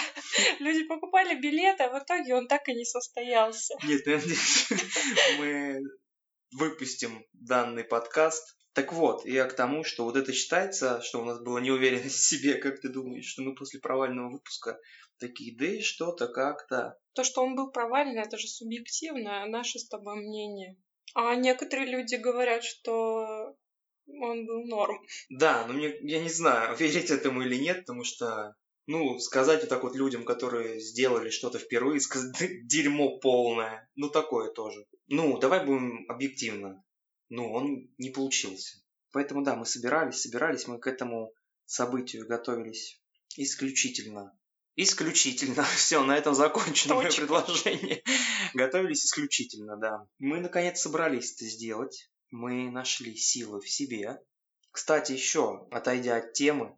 люди 0.61 0.85
покупали 0.85 1.35
билеты, 1.35 1.85
а 1.85 1.89
в 1.89 2.03
итоге 2.03 2.35
он 2.35 2.47
так 2.47 2.69
и 2.69 2.75
не 2.75 2.85
состоялся. 2.85 3.75
Нет, 3.83 4.03
ну, 4.07 4.13
мы 5.39 5.81
выпустим 6.53 7.25
данный 7.33 7.85
подкаст. 7.85 8.57
Так 8.73 8.93
вот, 8.93 9.25
я 9.25 9.47
к 9.47 9.57
тому, 9.57 9.83
что 9.83 10.05
вот 10.05 10.17
это 10.17 10.33
считается, 10.33 11.01
что 11.03 11.21
у 11.21 11.25
нас 11.25 11.41
была 11.41 11.61
неуверенность 11.61 12.17
в 12.17 12.27
себе, 12.27 12.55
как 12.55 12.81
ты 12.81 12.89
думаешь, 12.89 13.27
что 13.27 13.43
мы 13.43 13.55
после 13.55 13.81
провального 13.81 14.31
выпуска 14.31 14.79
такие, 15.19 15.57
да 15.57 15.67
и 15.67 15.81
что-то 15.81 16.29
как-то. 16.29 16.97
То, 17.15 17.25
что 17.25 17.43
он 17.43 17.57
был 17.57 17.71
провальный, 17.71 18.23
это 18.23 18.39
же 18.39 18.47
субъективное 18.47 19.47
наше 19.47 19.79
с 19.79 19.89
тобой 19.89 20.17
мнение. 20.17 20.77
А 21.15 21.35
некоторые 21.35 21.91
люди 21.91 22.15
говорят, 22.15 22.63
что 22.65 23.57
он 24.07 24.47
был 24.47 24.65
норм. 24.67 25.05
Да, 25.29 25.67
но 25.67 25.75
мне, 25.75 25.97
я 26.03 26.21
не 26.23 26.31
знаю, 26.31 26.77
верить 26.79 27.11
этому 27.11 27.43
или 27.43 27.57
нет, 27.57 27.81
потому 27.81 28.05
что 28.05 28.55
ну, 28.91 29.21
сказать 29.21 29.61
вот 29.61 29.69
так 29.69 29.85
вот 29.85 29.95
людям, 29.95 30.25
которые 30.25 30.81
сделали 30.81 31.31
что-то 31.31 31.61
впервые, 31.61 32.01
сказать, 32.01 32.67
дерьмо 32.67 33.21
полное. 33.21 33.89
Ну, 33.95 34.11
такое 34.11 34.51
тоже. 34.51 34.85
Ну, 35.07 35.39
давай 35.39 35.65
будем 35.65 36.05
объективно. 36.09 36.83
Ну, 37.29 37.53
он 37.53 37.89
не 37.99 38.11
получился. 38.11 38.79
Поэтому, 39.13 39.45
да, 39.45 39.55
мы 39.55 39.65
собирались, 39.65 40.23
собирались, 40.23 40.67
мы 40.67 40.81
к 40.81 40.89
этому 40.89 41.33
событию 41.67 42.27
готовились 42.27 43.01
исключительно. 43.37 44.37
Исключительно. 44.75 45.63
Все, 45.77 46.03
на 46.03 46.19
этом 46.19 46.35
закончено 46.35 46.97
мое 46.97 47.13
предложение. 47.13 48.03
Готовились 48.55 49.05
исключительно, 49.05 49.77
да. 49.77 50.05
Мы, 50.19 50.41
наконец, 50.41 50.81
собрались 50.81 51.35
это 51.35 51.45
сделать. 51.45 52.11
Мы 52.33 52.69
нашли 52.73 53.15
силы 53.15 53.61
в 53.61 53.71
себе. 53.71 54.19
Кстати, 54.73 55.13
еще, 55.13 55.69
отойдя 55.71 56.17
от 56.17 56.33
темы, 56.33 56.77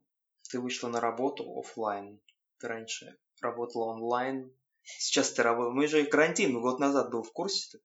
ты 0.52 0.61
вышла 0.61 0.88
на 0.88 1.00
работу 1.00 1.59
офлайн. 1.59 2.21
Ты 2.61 2.68
раньше 2.68 3.16
работала 3.40 3.94
онлайн. 3.94 4.54
Сейчас 4.82 5.32
ты 5.32 5.42
работаешь. 5.42 5.75
Мы 5.75 5.87
же 5.88 6.04
карантин 6.04 6.61
год 6.61 6.78
назад 6.78 7.11
был 7.11 7.23
в 7.23 7.32
курсе. 7.32 7.78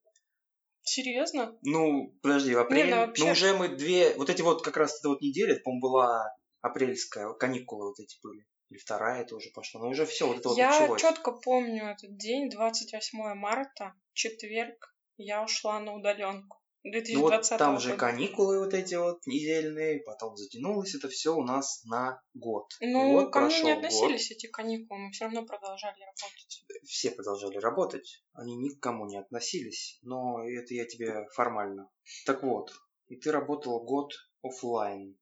Серьезно? 0.82 1.58
Ну, 1.62 2.14
подожди, 2.22 2.54
в 2.54 2.58
апреле. 2.58 2.84
Не, 2.84 2.94
ну, 2.94 3.06
вообще... 3.06 3.24
ну, 3.24 3.30
уже 3.32 3.56
мы 3.56 3.68
две. 3.68 4.14
Вот 4.14 4.30
эти 4.30 4.42
вот 4.42 4.62
как 4.62 4.76
раз 4.76 4.98
эта 4.98 5.08
вот 5.08 5.22
неделя, 5.22 5.58
по-моему, 5.64 5.80
была 5.80 6.30
апрельская, 6.60 7.32
каникулы 7.34 7.88
вот 7.88 8.00
эти 8.00 8.16
были. 8.22 8.44
Или 8.68 8.78
вторая 8.78 9.22
это 9.22 9.36
уже 9.36 9.50
пошла. 9.50 9.80
Но 9.80 9.88
уже 9.88 10.04
все, 10.04 10.26
вот 10.26 10.38
это 10.38 10.50
вот 10.50 10.58
Я 10.58 10.96
четко 10.98 11.32
помню 11.32 11.90
этот 11.90 12.16
день, 12.18 12.50
28 12.50 13.34
марта, 13.34 13.94
четверг. 14.12 14.94
Я 15.16 15.42
ушла 15.42 15.80
на 15.80 15.94
удаленку. 15.94 16.57
2020 16.84 17.14
ну 17.14 17.22
вот 17.22 17.58
там 17.58 17.80
же 17.80 17.96
каникулы 17.96 18.60
вот 18.60 18.74
эти 18.74 18.94
вот 18.94 19.26
недельные, 19.26 20.00
потом 20.00 20.36
затянулось 20.36 20.94
это 20.94 21.08
все 21.08 21.34
у 21.34 21.42
нас 21.42 21.82
на 21.84 22.22
год. 22.34 22.66
Ну, 22.80 23.12
вот 23.12 23.32
ко 23.32 23.40
мне 23.40 23.60
не 23.62 23.70
относились 23.72 24.28
год. 24.28 24.36
эти 24.36 24.46
каникулы, 24.46 25.00
мы 25.00 25.10
все 25.10 25.24
равно 25.24 25.44
продолжали 25.44 26.00
работать. 26.00 26.64
Все 26.84 27.10
продолжали 27.10 27.56
работать, 27.58 28.24
они 28.32 28.56
ни 28.56 28.70
к 28.70 28.80
кому 28.80 29.06
не 29.06 29.18
относились, 29.18 29.98
но 30.02 30.44
это 30.48 30.74
я 30.74 30.86
тебе 30.86 31.26
формально. 31.34 31.90
Так 32.26 32.42
вот, 32.42 32.72
и 33.08 33.16
ты 33.16 33.32
работала 33.32 33.82
год 33.82 34.12
офлайн, 34.42 35.18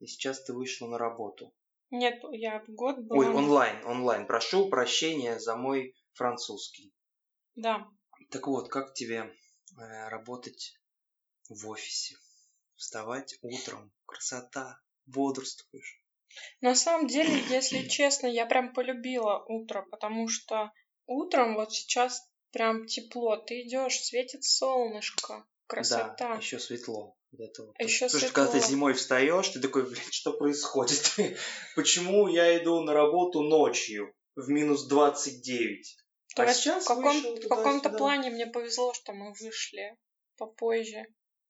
и 0.00 0.06
сейчас 0.06 0.44
ты 0.44 0.52
вышла 0.52 0.88
на 0.88 0.98
работу. 0.98 1.54
Нет, 1.90 2.22
я 2.32 2.62
год 2.68 2.98
была... 2.98 3.20
Ой, 3.20 3.28
онлайн, 3.28 3.84
онлайн. 3.86 4.26
Прошу 4.26 4.68
прощения 4.68 5.38
за 5.38 5.56
мой 5.56 5.94
французский. 6.12 6.92
Да. 7.54 7.88
Так 8.30 8.46
вот, 8.46 8.68
как 8.68 8.92
тебе 8.92 9.32
э, 9.78 10.08
работать 10.08 10.78
в 11.48 11.68
офисе? 11.68 12.16
Вставать 12.76 13.38
утром, 13.42 13.92
красота, 14.06 14.80
бодрствуешь. 15.06 16.02
На 16.60 16.74
самом 16.74 17.06
деле, 17.06 17.42
если 17.48 17.88
честно, 17.88 18.26
я 18.26 18.46
прям 18.46 18.72
полюбила 18.72 19.44
утро, 19.48 19.84
потому 19.90 20.28
что 20.28 20.72
утром 21.06 21.54
вот 21.54 21.72
сейчас 21.72 22.22
прям 22.52 22.86
тепло, 22.86 23.36
ты 23.36 23.62
идешь, 23.62 24.00
светит 24.00 24.44
солнышко, 24.44 25.44
красота. 25.66 26.14
Да, 26.18 26.34
еще 26.36 26.58
светло. 26.58 27.16
Вот 27.30 27.40
это 27.40 27.64
вот. 27.64 27.74
Еще 27.78 28.06
Потому 28.06 28.08
что 28.08 28.18
светло. 28.18 28.34
когда 28.34 28.52
ты 28.52 28.66
зимой 28.66 28.92
встаешь, 28.94 29.48
ты 29.48 29.60
такой, 29.60 29.84
блин, 29.84 30.02
что 30.10 30.32
происходит? 30.32 31.16
Почему 31.76 32.28
я 32.28 32.56
иду 32.62 32.80
на 32.80 32.94
работу 32.94 33.42
ночью 33.42 34.14
в 34.34 34.48
минус 34.48 34.86
29? 34.86 35.96
То 36.34 36.42
а 36.42 36.46
есть 36.46 36.60
сейчас 36.60 36.84
в, 36.84 36.88
каком, 36.88 37.20
в 37.20 37.48
каком-то 37.48 37.90
плане 37.90 38.30
мне 38.30 38.46
повезло, 38.46 38.94
что 38.94 39.12
мы 39.12 39.34
вышли 39.34 39.96
попозже, 40.36 41.06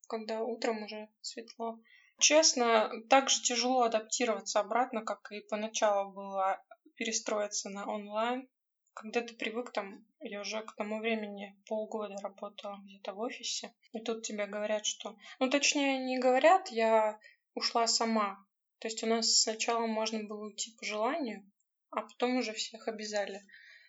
когда 0.09 0.41
утром 0.41 0.83
уже 0.83 1.07
светло. 1.21 1.79
Честно, 2.19 2.91
так 3.09 3.29
же 3.29 3.41
тяжело 3.41 3.83
адаптироваться 3.83 4.59
обратно, 4.59 5.05
как 5.05 5.31
и 5.31 5.39
поначалу 5.39 6.11
было 6.11 6.61
перестроиться 6.95 7.69
на 7.69 7.87
онлайн. 7.87 8.49
Когда 8.93 9.21
ты 9.21 9.33
привык 9.33 9.71
там, 9.71 10.05
я 10.19 10.41
уже 10.41 10.61
к 10.61 10.75
тому 10.75 10.99
времени 10.99 11.55
полгода 11.67 12.17
работала 12.21 12.79
где-то 12.83 13.13
в 13.13 13.19
офисе, 13.19 13.73
и 13.93 13.99
тут 14.01 14.23
тебе 14.23 14.47
говорят, 14.47 14.85
что... 14.85 15.15
Ну, 15.39 15.49
точнее, 15.49 15.99
не 15.99 16.19
говорят, 16.19 16.69
я 16.69 17.17
ушла 17.53 17.87
сама. 17.87 18.45
То 18.79 18.87
есть 18.89 19.03
у 19.03 19.07
нас 19.07 19.41
сначала 19.41 19.85
можно 19.85 20.23
было 20.23 20.45
уйти 20.45 20.75
по 20.77 20.85
желанию, 20.85 21.49
а 21.91 22.01
потом 22.01 22.37
уже 22.37 22.51
всех 22.51 22.87
обязали. 22.89 23.41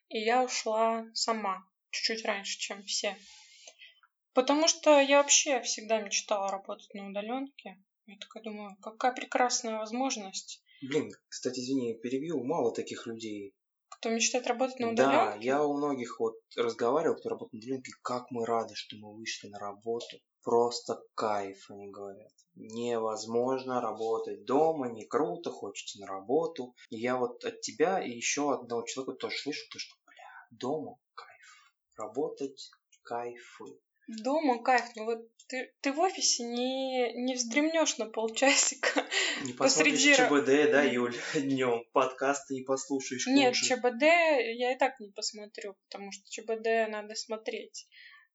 И 0.08 0.18
я 0.18 0.44
ушла 0.44 1.06
сама, 1.14 1.64
чуть-чуть 1.90 2.24
раньше, 2.24 2.58
чем 2.58 2.84
все. 2.84 3.16
Потому 4.32 4.68
что 4.68 5.00
я 5.00 5.18
вообще 5.22 5.60
всегда 5.62 6.00
мечтала 6.00 6.50
работать 6.50 6.92
на 6.94 7.08
удаленке. 7.08 7.82
Я 8.06 8.16
такая 8.18 8.42
думаю, 8.42 8.76
какая 8.80 9.12
прекрасная 9.12 9.78
возможность. 9.78 10.62
Блин, 10.82 11.10
кстати, 11.28 11.60
извини, 11.60 11.94
перебью, 11.94 12.42
мало 12.44 12.72
таких 12.74 13.06
людей. 13.06 13.54
Кто 13.88 14.08
мечтает 14.08 14.46
работать 14.46 14.78
на 14.80 14.94
Да, 14.94 15.08
удаленке? 15.26 15.46
я 15.46 15.62
у 15.64 15.76
многих 15.76 16.18
вот 16.20 16.36
разговаривал, 16.56 17.16
кто 17.16 17.28
работает 17.28 17.52
на 17.52 17.58
удаленке, 17.58 17.92
как 18.02 18.30
мы 18.30 18.46
рады, 18.46 18.74
что 18.74 18.96
мы 18.96 19.14
вышли 19.16 19.48
на 19.48 19.58
работу. 19.58 20.18
Просто 20.42 21.02
кайф, 21.14 21.70
они 21.70 21.90
говорят. 21.90 22.32
Невозможно 22.54 23.80
работать 23.80 24.44
дома, 24.46 24.88
не 24.88 25.04
круто, 25.06 25.50
хочется 25.50 26.00
на 26.00 26.06
работу. 26.06 26.74
И 26.88 26.96
я 26.96 27.16
вот 27.18 27.44
от 27.44 27.60
тебя 27.60 28.02
и 28.02 28.10
еще 28.10 28.54
одного 28.54 28.82
человека 28.86 29.18
тоже 29.18 29.36
слышу, 29.36 29.68
то 29.70 29.78
что, 29.78 29.94
бля, 30.06 30.48
дома 30.50 30.96
кайф. 31.14 31.74
Работать 31.96 32.70
кайфы. 33.02 33.64
Дома 34.10 34.62
кайф, 34.62 34.84
ну 34.96 35.04
вот 35.04 35.20
ты, 35.46 35.72
ты 35.80 35.92
в 35.92 36.00
офисе 36.00 36.42
не, 36.42 37.12
не 37.12 37.34
вздремнешь 37.34 37.96
на 37.98 38.06
полчасика. 38.06 39.06
Не 39.44 39.52
посмотришь 39.52 39.92
Посреди 39.94 40.14
ЧБД, 40.14 40.72
да, 40.72 40.82
Юль, 40.82 41.16
днем. 41.34 41.84
Подкасты 41.92 42.54
не 42.54 42.62
послушаешь. 42.62 43.26
Нет. 43.26 43.54
ЧБД 43.54 44.02
я 44.02 44.72
и 44.72 44.78
так 44.78 44.98
не 45.00 45.10
посмотрю, 45.10 45.76
потому 45.88 46.12
что 46.12 46.28
ЧБД 46.28 46.90
надо 46.90 47.14
смотреть, 47.14 47.88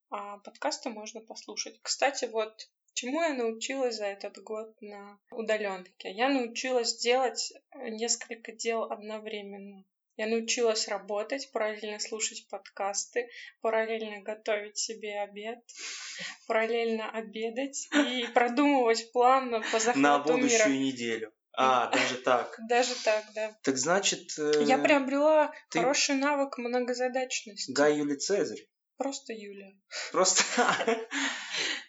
а 0.09 0.37
подкасты 0.39 0.89
можно 0.89 1.21
послушать. 1.21 1.77
Кстати, 1.81 2.25
вот 2.25 2.69
чему 2.93 3.21
я 3.21 3.33
научилась 3.33 3.97
за 3.97 4.05
этот 4.05 4.37
год 4.41 4.73
на 4.81 5.19
удаленке? 5.31 6.11
Я 6.11 6.29
научилась 6.29 6.97
делать 6.97 7.53
несколько 7.73 8.53
дел 8.53 8.83
одновременно. 8.83 9.83
Я 10.17 10.27
научилась 10.27 10.87
работать, 10.87 11.51
параллельно 11.51 11.99
слушать 11.99 12.47
подкасты, 12.49 13.27
параллельно 13.61 14.21
готовить 14.21 14.77
себе 14.77 15.19
обед, 15.21 15.59
параллельно 16.47 17.09
обедать 17.11 17.87
и 17.93 18.25
продумывать 18.33 19.11
план 19.11 19.51
по 19.71 19.79
захвату 19.79 19.99
На 19.99 20.17
мира. 20.17 20.23
будущую 20.37 20.79
неделю. 20.79 21.33
А, 21.57 21.89
даже 21.89 22.17
так. 22.17 22.57
Даже 22.69 22.95
так, 23.03 23.23
да. 23.33 23.57
Так 23.63 23.77
значит, 23.77 24.37
э, 24.37 24.63
Я 24.65 24.77
приобрела 24.77 25.53
ты- 25.69 25.79
хороший 25.79 26.15
навык 26.15 26.57
многозадачности. 26.57 27.71
Гай 27.71 27.95
Юлий 27.97 28.17
Цезарь. 28.17 28.67
Просто 28.97 29.33
Юля. 29.33 29.71
Просто, 30.11 30.43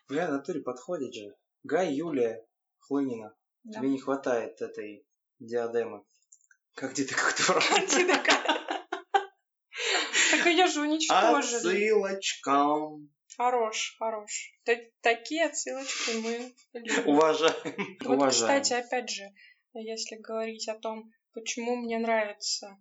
бля, 0.08 0.28
натуре 0.28 0.60
подходит 0.60 1.14
же. 1.14 1.34
Гай 1.64 1.92
Юлия 1.92 2.44
Хлынина. 2.78 3.34
Да. 3.64 3.80
Тебе 3.80 3.88
не 3.88 3.98
хватает 4.00 4.60
этой 4.60 5.04
диадемы. 5.40 6.04
Как 6.76 6.92
где 6.92 7.04
ты 7.04 7.14
как-то 7.14 7.42
врал. 7.44 7.62
Ты 7.88 8.06
такая. 8.06 8.44
Так 10.30 10.46
ее 10.46 10.66
же 10.66 10.82
уничтожили. 10.82 11.56
Отсылочкам. 11.56 13.10
Хорош, 13.36 13.96
хорош. 13.98 14.52
Та- 14.64 14.76
Такие 15.00 15.46
отсылочки 15.46 16.10
мы 16.22 16.54
любим. 16.74 17.08
Уважаем. 17.08 17.98
Вот, 18.04 18.30
кстати, 18.30 18.74
опять 18.74 19.08
же, 19.10 19.24
если 19.74 20.16
говорить 20.16 20.68
о 20.68 20.74
том, 20.74 21.10
почему 21.32 21.76
мне 21.76 21.98
нравится, 21.98 22.76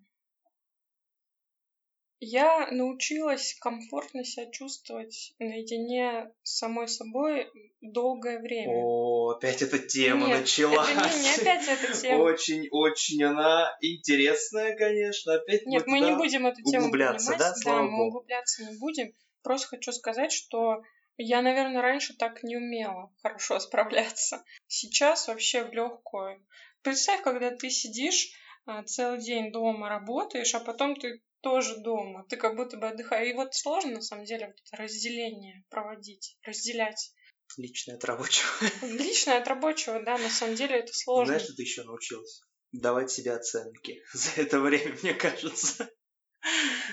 я 2.20 2.68
научилась 2.72 3.56
комфортно 3.60 4.24
себя 4.24 4.50
чувствовать 4.52 5.34
наедине 5.40 6.32
с 6.44 6.58
самой 6.58 6.88
собой 6.88 7.50
долгое 7.82 8.40
время. 8.40 8.74
О, 8.74 9.32
опять 9.32 9.62
эта 9.62 9.80
тема 9.80 10.28
Нет, 10.28 10.42
началась. 10.42 10.90
это 10.90 11.18
не, 11.18 11.24
не 11.24 11.30
опять 11.36 11.68
эта 11.68 11.94
тема. 11.94 12.24
Очень, 12.24 12.68
очень 12.72 13.24
она 13.24 13.76
интересная, 13.82 14.76
конечно. 14.78 15.36
Опять 15.36 15.66
Нет, 15.66 15.86
мы 15.88 16.00
туда 16.00 16.12
не 16.12 16.18
будем 16.18 16.48
эту 16.48 16.62
тему 16.64 16.86
углубляться, 16.86 17.32
поднимать. 17.32 17.54
да? 17.54 17.62
Слава 17.62 17.82
мы 17.84 17.92
богу. 17.92 18.08
углубляться 18.08 18.64
не 18.64 18.78
будем. 18.78 19.12
Просто 19.44 19.68
хочу 19.68 19.92
сказать, 19.92 20.32
что 20.32 20.82
я, 21.18 21.42
наверное, 21.42 21.82
раньше 21.82 22.14
так 22.14 22.44
не 22.44 22.58
умела 22.58 23.14
хорошо 23.22 23.60
справляться. 23.60 24.44
Сейчас 24.68 25.28
вообще 25.28 25.64
в 25.64 25.74
легкую. 25.74 26.44
Представь, 26.82 27.22
когда 27.22 27.52
ты 27.52 27.70
сидишь 27.70 28.30
а, 28.66 28.84
целый 28.84 29.20
день 29.20 29.52
дома, 29.52 29.90
работаешь, 29.90 30.54
а 30.56 30.60
потом 30.60 30.96
ты 30.96 31.22
тоже 31.46 31.78
дома. 31.78 32.26
Ты 32.28 32.38
как 32.38 32.56
будто 32.56 32.76
бы 32.76 32.88
отдыхаешь. 32.88 33.30
И 33.30 33.34
вот 33.36 33.54
сложно, 33.54 33.92
на 33.92 34.02
самом 34.02 34.26
деле, 34.26 34.48
вот 34.48 34.56
это 34.66 34.82
разделение 34.82 35.64
проводить, 35.70 36.40
разделять. 36.42 37.14
Личное 37.56 37.98
от 37.98 38.04
рабочего. 38.04 38.50
Личное 38.82 39.38
от 39.38 39.48
рабочего, 39.48 40.02
да, 40.02 40.18
на 40.18 40.30
самом 40.32 40.56
деле 40.56 40.80
это 40.80 40.92
сложно. 40.92 41.28
Знаешь, 41.28 41.44
что 41.44 41.56
ты 41.56 41.62
еще 41.62 41.84
научилась? 41.84 42.42
Давать 42.72 43.12
себе 43.12 43.34
оценки. 43.34 44.02
За 44.14 44.42
это 44.42 44.60
время, 44.60 44.98
мне 45.04 45.14
кажется. 45.14 45.88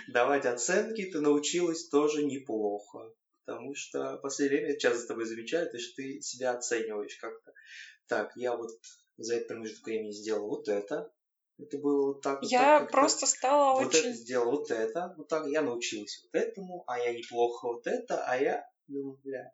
Давать 0.08 0.44
оценки 0.44 1.10
ты 1.10 1.22
научилась 1.22 1.88
тоже 1.88 2.22
неплохо. 2.22 3.10
Потому 3.46 3.74
что 3.74 4.18
в 4.18 4.20
последнее 4.20 4.60
время 4.60 4.78
часто 4.78 4.98
с 5.00 5.06
тобой 5.06 5.24
замечаю, 5.24 5.70
то, 5.70 5.78
что 5.78 5.94
ты 5.96 6.20
себя 6.20 6.52
оцениваешь 6.52 7.16
как-то. 7.16 7.54
Так, 8.06 8.32
я 8.36 8.54
вот 8.54 8.70
за 9.16 9.36
этот 9.36 9.48
промежуток 9.48 9.86
времени 9.86 10.12
сделал 10.12 10.46
вот 10.46 10.68
это. 10.68 11.10
Это 11.62 11.78
было 11.78 12.06
вот 12.08 12.22
так. 12.22 12.42
вот 12.42 12.50
я 12.50 12.80
так, 12.80 12.90
просто 12.90 13.26
стала 13.26 13.80
Вот 13.80 13.94
это 13.94 13.98
очень... 13.98 14.14
сделал 14.14 14.50
вот 14.52 14.70
это. 14.70 15.14
Вот 15.16 15.28
так 15.28 15.46
я 15.46 15.62
научилась 15.62 16.22
вот 16.24 16.40
этому, 16.40 16.84
а 16.86 16.98
я 16.98 17.12
неплохо 17.12 17.68
вот 17.68 17.86
это, 17.86 18.24
а 18.24 18.36
я 18.36 18.64
думаю, 18.88 19.18
бля, 19.22 19.52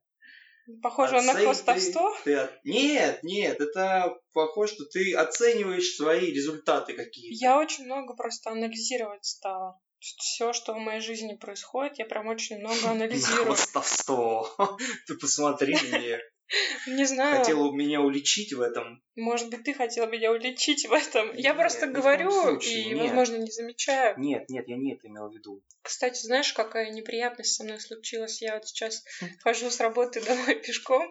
Похоже 0.83 1.23
на 1.23 1.33
Оцень- 1.33 1.45
хвостовство. 1.45 2.15
Ты, 2.25 2.47
ты 2.47 2.51
Нет, 2.65 3.23
нет, 3.23 3.61
это 3.61 4.19
похоже, 4.33 4.75
что 4.75 4.85
ты 4.85 5.15
оцениваешь 5.15 5.97
свои 5.97 6.31
результаты 6.31 6.93
какие-то. 6.93 7.43
Я 7.43 7.59
очень 7.59 7.85
много 7.85 8.15
просто 8.15 8.51
анализировать 8.51 9.25
стала. 9.25 9.81
Все, 9.99 10.53
что 10.53 10.75
в 10.75 10.79
моей 10.79 11.01
жизни 11.01 11.35
происходит, 11.37 11.99
я 11.99 12.05
прям 12.05 12.29
очень 12.29 12.59
много 12.59 12.81
На 12.83 12.91
анализирую. 12.93 13.47
хвостовство. 13.47 14.55
Ты 15.07 15.15
посмотри 15.17 15.75
на 15.75 15.99
меня. 15.99 16.19
Не 16.87 17.05
знаю, 17.05 17.39
Хотела 17.39 17.71
меня 17.73 18.01
уличить 18.01 18.53
в 18.53 18.61
этом. 18.61 19.03
может 19.17 19.51
быть, 19.51 19.65
ты 19.65 19.75
хотела 19.75 20.07
меня 20.07 20.33
уличить 20.33 20.87
в 20.87 20.93
этом. 20.93 21.35
Я 21.35 21.51
Нет, 21.51 21.57
просто 21.57 21.79
в 21.87 21.91
коем 21.91 21.93
говорю 21.93 22.31
случае, 22.31 22.83
и, 22.83 22.95
нет. 22.95 22.99
возможно, 23.05 23.37
не 23.37 23.51
замечаю. 23.51 24.19
Нет, 24.19 24.49
нет, 24.49 24.67
я 24.69 24.77
не 24.77 24.95
это 24.95 25.09
имел 25.09 25.29
в 25.29 25.35
виду. 25.35 25.63
Кстати, 25.83 26.25
знаешь, 26.25 26.53
какая 26.53 26.91
неприятность 26.91 27.55
со 27.55 27.65
мной 27.65 27.81
случилась? 27.81 28.41
Я 28.43 28.55
вот 28.55 28.67
сейчас 28.67 29.05
Хм. 29.21 29.27
хожу 29.43 29.71
с 29.71 29.81
работы 29.81 30.21
домой 30.25 30.55
пешком 30.57 31.11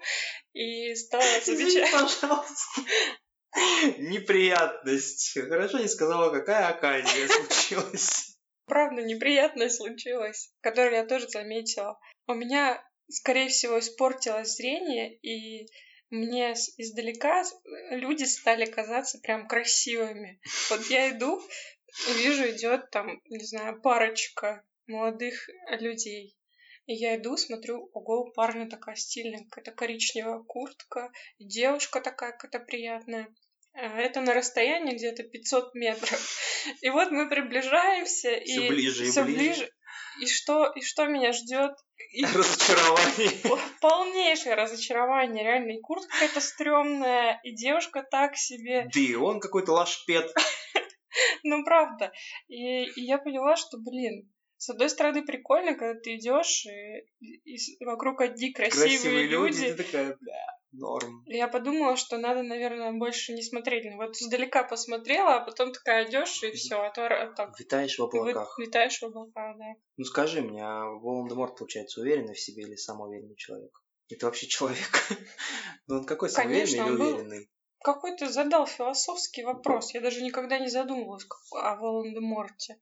и 0.53 0.95
стала 0.95 1.23
замечать... 1.45 1.91
пожалуйста. 1.91 2.81
Неприятность. 3.97 5.37
Хорошо 5.47 5.79
не 5.79 5.87
сказала, 5.87 6.31
какая 6.31 6.67
оказия 6.67 7.27
случилась. 7.27 8.37
Правда, 8.65 9.01
неприятность 9.01 9.77
случилась, 9.77 10.51
которую 10.61 10.95
я 10.95 11.05
тоже 11.05 11.27
заметила. 11.29 11.97
У 12.27 12.33
меня, 12.33 12.83
скорее 13.09 13.49
всего, 13.49 13.79
испортилось 13.79 14.55
зрение, 14.55 15.15
и 15.17 15.67
мне 16.09 16.53
издалека 16.77 17.43
люди 17.91 18.23
стали 18.23 18.65
казаться 18.65 19.19
прям 19.19 19.47
красивыми. 19.47 20.39
Вот 20.69 20.85
я 20.87 21.11
иду, 21.11 21.41
вижу, 22.15 22.49
идет 22.49 22.89
там, 22.91 23.21
не 23.25 23.43
знаю, 23.43 23.81
парочка 23.81 24.63
молодых 24.87 25.49
людей. 25.79 26.37
И 26.85 26.93
я 26.93 27.17
иду, 27.17 27.35
смотрю, 27.35 27.89
ого, 27.93 28.21
у 28.21 28.31
парня 28.31 28.69
такая 28.69 28.95
стильная 28.95 29.43
какая-то 29.43 29.71
коричневая 29.71 30.39
куртка, 30.39 31.11
девушка 31.37 31.99
такая 31.99 32.31
какая-то 32.31 32.59
приятная. 32.65 33.27
А 33.73 33.99
Это 33.99 34.21
на 34.21 34.33
расстоянии 34.33 34.95
где-то 34.95 35.23
500 35.23 35.75
метров. 35.75 36.39
И 36.81 36.89
вот 36.89 37.11
мы 37.11 37.29
приближаемся, 37.29 38.39
Всё 38.39 38.63
и 38.63 38.69
ближе 38.69 39.05
и 39.05 39.09
всё 39.09 39.25
ближе. 39.25 39.69
И 40.19 40.27
что, 40.27 40.71
и 40.75 40.81
что 40.81 41.05
меня 41.07 41.31
ждет? 41.31 41.71
Разочарование. 42.35 43.31
Полнейшее 43.81 44.55
разочарование, 44.55 45.43
реально. 45.43 45.71
И 45.71 45.81
куртка 45.81 46.11
какая-то 46.11 46.41
стрёмная, 46.41 47.39
и 47.43 47.55
девушка 47.55 48.03
так 48.03 48.35
себе. 48.37 48.89
Да 48.93 48.99
и 48.99 49.15
он 49.15 49.39
какой-то 49.39 49.73
лашпет. 49.73 50.31
Ну, 51.43 51.63
правда. 51.63 52.11
И, 52.47 52.83
и 52.83 53.01
я 53.01 53.17
поняла, 53.17 53.55
что, 53.55 53.79
блин, 53.79 54.31
с 54.57 54.69
одной 54.69 54.89
стороны, 54.89 55.23
прикольно, 55.25 55.73
когда 55.73 55.99
ты 55.99 56.15
идешь, 56.15 56.65
и, 56.65 57.37
и 57.43 57.85
вокруг 57.85 58.21
одни 58.21 58.51
красивые, 58.53 58.89
Красивые 58.89 59.27
люди, 59.27 59.61
люди. 59.63 59.83
такая, 59.83 60.15
бля, 60.19 60.56
норм. 60.71 61.23
Я 61.27 61.47
подумала, 61.47 61.95
что 61.97 62.17
надо, 62.17 62.43
наверное, 62.43 62.91
больше 62.93 63.33
не 63.33 63.41
смотреть. 63.41 63.85
Вот 63.95 64.15
издалека 64.15 64.63
посмотрела, 64.63 65.35
а 65.35 65.45
потом 65.45 65.71
такая 65.71 66.07
идешь, 66.09 66.43
и 66.43 66.51
все, 66.51 66.75
а 66.75 66.91
то 66.91 67.07
так 67.35 67.59
Витаешь 67.59 67.97
в 67.97 68.07
ты 68.09 68.17
вы- 68.19 68.31
облаках. 68.31 68.57
летаешь 68.59 68.99
в 68.99 69.03
облаках, 69.05 69.57
да. 69.57 69.65
Ну 69.97 70.03
скажи 70.05 70.41
мне, 70.41 70.63
а 70.63 70.85
Волан-де-Морт, 70.85 71.57
получается, 71.57 72.01
уверенный 72.01 72.33
в 72.33 72.39
себе 72.39 72.63
или 72.63 72.75
самоуверенный 72.75 73.35
человек? 73.35 73.71
Это 74.09 74.25
вообще 74.27 74.47
человек? 74.47 74.77
Ну 75.87 75.97
он 75.97 76.05
какой 76.05 76.29
самоуверенный 76.29 76.65
Конечно, 76.77 76.83
или 76.83 76.91
он 76.91 76.97
был- 76.97 77.13
уверенный? 77.15 77.49
Какой-то 77.83 78.29
задал 78.29 78.65
философский 78.67 79.43
вопрос. 79.43 79.93
Я 79.93 80.01
даже 80.01 80.21
никогда 80.23 80.59
не 80.59 80.67
задумывалась 80.67 81.25
о 81.51 81.75
Волан-де-Морте. 81.77 82.79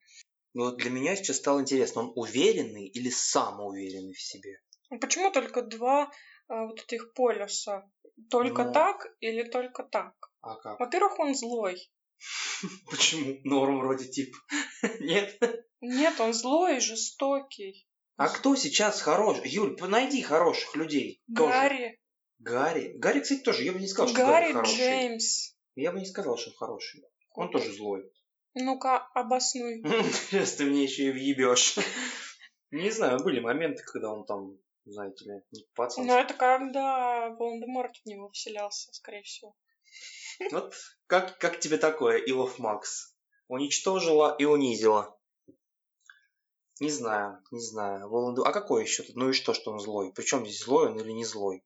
Ну 0.53 0.63
вот 0.65 0.77
для 0.77 0.89
меня 0.89 1.15
сейчас 1.15 1.37
стало 1.37 1.59
интересно, 1.59 2.01
он 2.03 2.13
уверенный 2.15 2.87
или 2.87 3.09
самоуверенный 3.09 4.13
в 4.13 4.21
себе? 4.21 4.61
Ну, 4.89 4.99
Почему 4.99 5.31
только 5.31 5.61
два 5.61 6.09
вот 6.47 6.79
этих 6.81 7.13
полюса? 7.13 7.89
Только 8.29 8.63
Ну. 8.65 8.73
так 8.73 9.08
или 9.19 9.43
только 9.43 9.84
так? 9.84 10.13
А 10.41 10.55
как? 10.55 10.79
Во-первых, 10.79 11.19
он 11.19 11.36
злой. 11.36 11.77
Почему? 12.89 13.39
Норм 13.43 13.79
вроде 13.79 14.08
тип. 14.08 14.34
Нет? 14.99 15.39
Нет, 15.81 16.19
он 16.19 16.34
злой 16.34 16.77
и 16.77 16.79
жестокий. 16.79 17.88
А 18.17 18.29
кто 18.29 18.55
сейчас 18.55 19.01
хороший? 19.01 19.49
Юль, 19.49 19.75
найди 19.81 20.21
хороших 20.21 20.75
людей. 20.75 21.21
Гарри. 21.27 21.99
Гарри. 22.39 22.93
Гарри, 22.97 23.19
кстати, 23.19 23.41
тоже. 23.41 23.63
Я 23.63 23.73
бы 23.73 23.79
не 23.79 23.88
сказал, 23.88 24.08
что 24.08 24.17
Гарри 24.17 24.29
Гарри 24.43 24.53
хороший. 24.53 24.77
Джеймс. 24.77 25.55
Я 25.75 25.91
бы 25.91 25.99
не 25.99 26.05
сказал, 26.05 26.38
что 26.38 26.51
он 26.51 26.55
хороший. 26.55 27.03
Он 27.31 27.51
тоже 27.51 27.73
злой. 27.73 28.10
Ну-ка, 28.53 28.99
обоснуй. 29.13 29.84
Сейчас 30.29 30.53
ты 30.55 30.65
мне 30.65 30.84
еще 30.84 31.08
и 31.08 31.12
въебешь. 31.12 31.75
Не 32.71 32.89
знаю, 32.89 33.19
были 33.21 33.41
моменты, 33.41 33.84
когда 33.84 34.13
он 34.13 34.25
там, 34.25 34.58
знаете 34.85 35.25
ли, 35.25 35.41
не 35.51 35.65
пацан. 35.75 36.05
Но 36.05 36.19
это 36.19 36.33
когда 36.33 37.29
Волан-де-Морт 37.31 37.95
в 37.97 38.05
него 38.05 38.29
вселялся, 38.29 38.91
скорее 38.93 39.23
всего. 39.23 39.55
Вот 40.51 40.73
как, 41.07 41.37
как 41.37 41.59
тебе 41.59 41.77
такое, 41.77 42.17
Илов 42.17 42.59
Макс? 42.59 43.15
Уничтожила 43.47 44.35
и 44.37 44.45
унизила. 44.45 45.17
Не 46.81 46.89
знаю, 46.89 47.41
не 47.51 47.61
знаю. 47.61 48.09
Волан-де- 48.09 48.41
А 48.43 48.51
какой 48.51 48.83
еще 48.83 49.03
тут? 49.03 49.15
Ну 49.15 49.29
и 49.29 49.33
что, 49.33 49.53
что 49.53 49.71
он 49.71 49.79
злой? 49.79 50.11
Причем 50.13 50.45
здесь 50.45 50.63
злой 50.63 50.89
он 50.89 50.99
или 50.99 51.11
не 51.11 51.23
злой? 51.23 51.63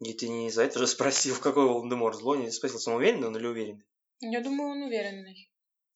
Я 0.00 0.14
ты 0.14 0.28
не 0.28 0.50
за 0.50 0.64
это 0.64 0.80
же 0.80 0.86
спросил, 0.88 1.36
какой 1.38 1.66
Волан-де-Морт 1.66 2.16
злой. 2.16 2.44
Я 2.44 2.50
спросил, 2.50 2.80
он 2.92 2.96
уверенный 2.98 3.28
он 3.28 3.36
или 3.36 3.46
уверенный? 3.46 3.84
Я 4.20 4.40
думаю, 4.40 4.70
он 4.72 4.82
уверенный. 4.82 5.48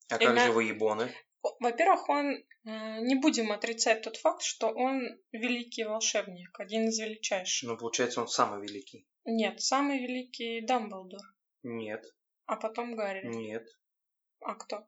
А 0.09 0.15
И 0.15 0.25
как 0.25 0.35
на- 0.35 0.45
же 0.45 0.51
вы 0.53 0.63
ебоны? 0.65 1.13
Во-первых, 1.59 2.09
он 2.09 2.33
э, 2.33 2.43
не 3.01 3.15
будем 3.15 3.51
отрицать 3.51 4.01
тот 4.01 4.17
факт, 4.17 4.41
что 4.41 4.67
он 4.69 5.01
великий 5.31 5.83
волшебник, 5.83 6.59
один 6.59 6.87
из 6.89 6.99
величайших. 6.99 7.69
Ну, 7.69 7.77
получается, 7.77 8.21
он 8.21 8.27
самый 8.27 8.61
великий. 8.61 9.07
Нет, 9.25 9.61
самый 9.61 9.99
великий 9.99 10.61
Дамблдор, 10.61 11.21
Нет, 11.63 12.03
а 12.45 12.55
потом 12.55 12.95
Гарри. 12.95 13.27
нет. 13.27 13.67
А 14.39 14.55
кто? 14.55 14.87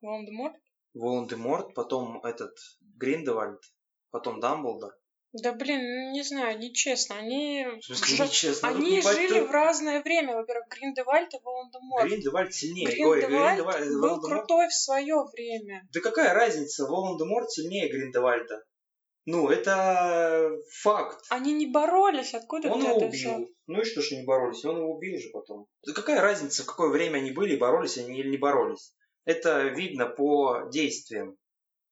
Волан-де-Морт? 0.00 0.56
Волан-де-Морт, 0.94 1.74
потом 1.74 2.22
этот 2.24 2.56
Гриндевальд, 2.80 3.60
потом 4.10 4.40
Дамблдор. 4.40 4.92
Да 5.32 5.52
блин, 5.52 6.12
не 6.12 6.22
знаю, 6.22 6.58
нечестно. 6.58 7.16
Они, 7.16 7.66
жи- 7.80 8.22
нечестно? 8.22 8.68
Они 8.68 9.00
жили 9.00 9.40
в 9.40 9.50
разное 9.50 10.02
время. 10.02 10.36
Во-первых, 10.36 10.68
Гриндевальд 10.68 11.32
и 11.32 11.38
Волан-де-Морт. 11.42 12.06
Гриндевальд 12.06 12.54
сильнее. 12.54 12.86
Ой, 13.06 13.20
Гриндевальд 13.20 13.56
Гриндевальд, 13.56 14.00
был 14.00 14.20
крутой 14.20 14.68
в 14.68 14.74
свое 14.74 15.24
время. 15.32 15.88
Да 15.92 16.00
какая 16.00 16.34
разница, 16.34 16.84
Волан-де-Морт 16.86 17.50
сильнее 17.50 17.88
Гриндевальда? 17.88 18.62
Ну, 19.24 19.48
это 19.48 20.50
факт. 20.82 21.24
Они 21.30 21.52
не 21.54 21.66
боролись, 21.66 22.34
откуда 22.34 22.68
Он 22.68 22.80
ты 22.80 22.86
его 22.88 22.96
это 22.96 23.06
убил. 23.06 23.18
взял? 23.18 23.46
Ну 23.68 23.80
и 23.80 23.84
что 23.84 24.02
ж 24.02 24.10
не 24.10 24.24
боролись? 24.24 24.64
Он 24.64 24.78
его 24.78 24.94
убил 24.96 25.18
же 25.18 25.30
потом. 25.32 25.66
Да 25.86 25.92
какая 25.92 26.20
разница, 26.20 26.64
в 26.64 26.66
какое 26.66 26.88
время 26.90 27.18
они 27.18 27.30
были, 27.30 27.56
боролись 27.56 27.96
они 27.98 28.18
или 28.18 28.30
не 28.30 28.36
боролись? 28.36 28.92
Это 29.24 29.68
видно 29.68 30.06
по 30.06 30.68
действиям. 30.72 31.36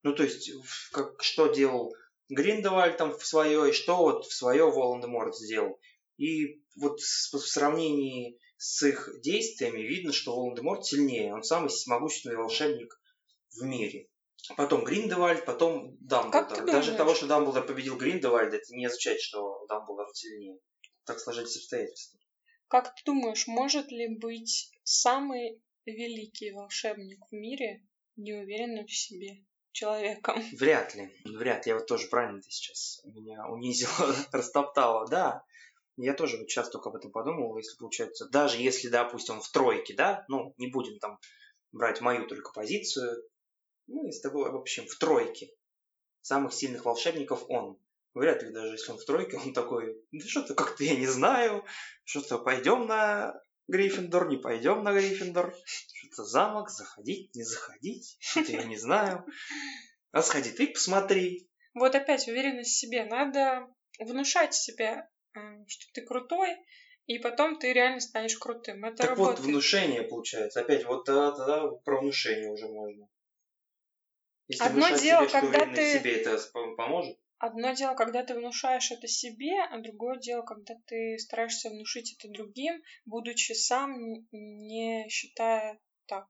Ну, 0.03 0.13
то 0.15 0.25
есть, 0.25 0.51
как, 0.93 1.23
что 1.23 1.47
делал 1.47 1.95
Гриндевальд 2.31 2.97
там 2.97 3.17
в 3.17 3.27
свое, 3.27 3.71
и 3.71 3.73
что 3.73 3.97
вот 3.97 4.25
в 4.25 4.33
свое 4.33 4.71
Волан-де-Морт 4.71 5.37
сделал. 5.37 5.79
И 6.17 6.63
вот 6.77 7.01
в 7.01 7.39
сравнении 7.39 8.39
с 8.57 8.83
их 8.87 9.11
действиями 9.21 9.81
видно, 9.81 10.13
что 10.13 10.35
Волан-де-Морт 10.37 10.87
сильнее. 10.87 11.35
Он 11.35 11.43
самый 11.43 11.71
могущественный 11.87 12.37
волшебник 12.37 13.01
в 13.51 13.63
мире. 13.65 14.09
Потом 14.57 14.85
Гриндевальд, 14.85 15.45
потом 15.45 15.97
Дамблдор. 16.01 16.47
Как 16.47 16.49
ты 16.57 16.65
Даже 16.65 16.93
думаешь? 16.93 16.97
того, 16.97 17.15
что 17.15 17.27
Дамблдор 17.27 17.67
победил 17.67 17.97
Гриндевальда, 17.97 18.57
это 18.57 18.75
не 18.75 18.87
означает, 18.87 19.21
что 19.21 19.67
Дамблдор 19.69 20.07
сильнее. 20.15 20.59
Так 21.05 21.19
сложились 21.19 21.57
обстоятельства. 21.57 22.21
Как 22.69 22.95
ты 22.95 23.03
думаешь, 23.05 23.47
может 23.47 23.91
ли 23.91 24.17
быть 24.19 24.71
самый 24.85 25.61
великий 25.85 26.53
волшебник 26.53 27.19
в 27.31 27.35
мире 27.35 27.85
неуверенным 28.17 28.87
в 28.87 28.93
себе 28.93 29.45
человеком? 29.73 30.43
Вряд 30.59 30.95
ли. 30.95 31.11
Вряд 31.25 31.67
ли. 31.67 31.71
Я 31.71 31.79
вот 31.79 31.87
тоже 31.87 32.09
правильно 32.09 32.41
ты 32.41 32.51
сейчас 32.51 33.01
меня 33.05 33.47
унизила, 33.47 34.15
растоптала. 34.33 35.07
Да. 35.09 35.45
Я 35.97 36.15
тоже 36.15 36.39
вот 36.39 36.49
сейчас 36.49 36.71
только 36.71 36.89
об 36.89 36.97
этом 36.97 37.11
подумал, 37.11 37.57
если 37.59 37.77
получается, 37.77 38.27
даже 38.29 38.57
если, 38.57 38.89
допустим, 38.89 39.41
в 39.41 39.49
тройке, 39.51 39.95
да, 39.95 40.25
ну, 40.29 40.55
не 40.57 40.69
будем 40.69 40.99
там 40.99 41.19
брать 41.73 42.01
мою 42.01 42.27
только 42.27 42.53
позицию, 42.53 43.23
ну, 43.87 44.07
и 44.07 44.13
с 44.13 44.21
тобой, 44.21 44.51
в 44.51 44.57
общем, 44.57 44.87
в 44.87 44.95
тройке 44.97 45.51
самых 46.23 46.55
сильных 46.55 46.85
волшебников 46.85 47.45
он. 47.49 47.79
Вряд 48.15 48.43
ли 48.43 48.51
даже 48.51 48.73
если 48.73 48.93
он 48.93 48.99
в 48.99 49.05
тройке, 49.05 49.37
он 49.37 49.53
такой, 49.53 49.97
да 50.11 50.27
что-то 50.27 50.55
как-то 50.55 50.85
я 50.85 50.97
не 50.97 51.07
знаю, 51.07 51.65
что-то 52.05 52.39
пойдем 52.39 52.87
на 52.87 53.41
Гриффиндор, 53.71 54.29
не 54.29 54.37
пойдем 54.37 54.83
на 54.83 54.93
Гриффиндор, 54.93 55.55
что-то 55.65 56.25
замок, 56.25 56.71
заходить, 56.71 57.35
не 57.35 57.45
заходить, 57.45 58.17
что-то 58.21 58.53
я 58.53 58.65
не 58.65 58.77
знаю. 58.77 59.25
А 60.11 60.23
сходи 60.23 60.51
ты 60.51 60.67
посмотри. 60.67 61.49
Вот 61.75 61.95
опять 61.95 62.27
уверенность 62.27 62.73
в 62.73 62.79
себе. 62.79 63.05
Надо 63.05 63.69
внушать 64.01 64.55
себе, 64.55 65.09
э, 65.35 65.39
что 65.69 65.87
ты 65.93 66.03
крутой, 66.03 66.57
и 67.07 67.19
потом 67.19 67.59
ты 67.59 67.73
реально 67.73 68.01
станешь 68.01 68.37
крутым. 68.37 68.85
Это 68.85 68.97
так 68.99 69.11
работает. 69.11 69.39
вот, 69.39 69.47
внушение 69.47 70.03
получается. 70.03 70.61
Опять 70.61 70.85
вот 70.85 71.05
тогда, 71.05 71.31
тогда 71.31 71.69
про 71.69 72.01
внушение 72.01 72.51
уже 72.51 72.67
можно. 72.67 73.09
Если 74.49 74.65
Одно 74.65 74.89
дело, 74.97 75.29
себе, 75.29 75.41
когда 75.41 75.67
ты- 75.67 75.99
себе 75.99 76.17
это 76.17 76.41
пом- 76.53 76.75
поможет. 76.75 77.17
Одно 77.41 77.73
дело, 77.73 77.95
когда 77.95 78.23
ты 78.23 78.35
внушаешь 78.35 78.91
это 78.93 79.09
себе, 79.09 79.63
а 79.71 79.81
другое 79.81 80.19
дело, 80.19 80.43
когда 80.43 80.75
ты 80.87 81.19
стараешься 81.19 81.71
внушить 81.71 82.15
это 82.19 82.31
другим, 82.31 82.83
будучи 83.07 83.53
сам 83.53 83.99
не 84.31 85.09
считая 85.09 85.81
так. 86.07 86.27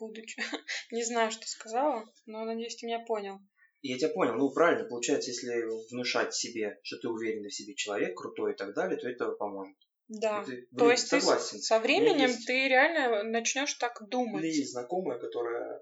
Будучи... 0.00 0.36
Не 0.90 1.04
знаю, 1.04 1.30
что 1.30 1.46
сказала, 1.46 2.04
но 2.26 2.44
надеюсь, 2.44 2.74
ты 2.76 2.86
меня 2.86 2.98
понял. 3.00 3.38
Я 3.82 3.98
тебя 3.98 4.08
понял. 4.08 4.34
Ну, 4.34 4.50
правильно, 4.52 4.84
получается, 4.88 5.30
если 5.30 5.62
внушать 5.92 6.34
себе, 6.34 6.78
что 6.82 6.98
ты 6.98 7.08
уверенный 7.08 7.50
в 7.50 7.54
себе 7.54 7.74
человек, 7.76 8.16
крутой 8.16 8.52
и 8.54 8.56
так 8.56 8.74
далее, 8.74 8.98
то 8.98 9.08
это 9.08 9.30
поможет. 9.32 9.76
Да. 10.08 10.42
Это, 10.42 10.50
То 10.50 10.66
блин, 10.72 10.90
есть 10.90 11.10
ты 11.10 11.20
с- 11.20 11.24
согласен. 11.24 11.58
со 11.60 11.78
временем 11.78 12.30
есть- 12.30 12.46
ты 12.46 12.66
реально 12.68 13.22
начнешь 13.22 13.74
так 13.74 14.00
У 14.00 14.04
меня 14.04 14.10
думать. 14.10 14.44
есть 14.44 14.72
знакомая, 14.72 15.18
которая 15.20 15.80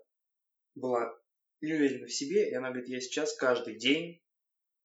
была 0.75 1.15
не 1.63 1.73
уверена 1.73 2.07
в 2.07 2.13
себе, 2.13 2.51
и 2.51 2.55
она 2.55 2.69
говорит, 2.71 2.89
я 2.91 3.01
сейчас 3.01 3.35
каждый 3.37 3.77
день 3.79 4.21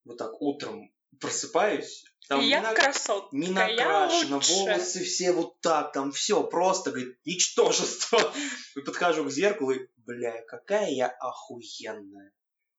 вот 0.05 0.17
так 0.17 0.41
утром 0.41 0.91
просыпаюсь, 1.19 2.03
там 2.27 2.39
И 2.39 2.43
не 2.45 2.49
я 2.49 2.61
на- 2.61 2.73
красотка, 2.73 3.35
не 3.35 3.47
я 3.47 3.53
накрашено, 3.53 4.35
лучше. 4.37 4.53
волосы 4.53 5.03
все 5.03 5.31
вот 5.33 5.59
так, 5.59 5.91
там 5.91 6.11
все 6.11 6.43
просто, 6.43 6.91
говорит, 6.91 7.17
ничтожество. 7.25 8.19
И 8.75 8.81
подхожу 8.81 9.25
к 9.25 9.31
зеркалу 9.31 9.71
и, 9.71 9.87
бля, 9.97 10.41
какая 10.47 10.89
я 10.89 11.07
охуенная. 11.07 12.31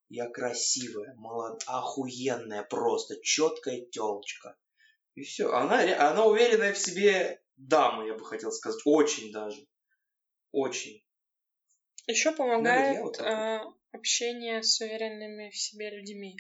Я 0.09 0.29
красивая, 0.29 1.15
молод... 1.17 1.63
охуенная 1.67 2.63
просто, 2.63 3.17
четкая 3.23 3.81
телочка. 3.91 4.57
И 5.15 5.23
все. 5.23 5.53
Она, 5.53 5.81
она 6.11 6.25
уверенная 6.25 6.73
в 6.73 6.79
себе 6.79 7.43
дама, 7.57 8.07
я 8.07 8.15
бы 8.15 8.25
хотел 8.25 8.53
сказать. 8.53 8.81
Очень 8.85 9.33
даже. 9.33 9.67
Очень. 10.51 11.03
Еще 12.07 12.31
я 12.31 12.35
помогает 12.37 13.03
вот 13.03 13.19
так 13.19 13.27
э, 13.27 13.61
общение 13.93 14.63
с 14.63 14.81
уверенными 14.81 15.51
в 15.51 15.57
себе 15.57 15.91
людьми. 15.91 16.37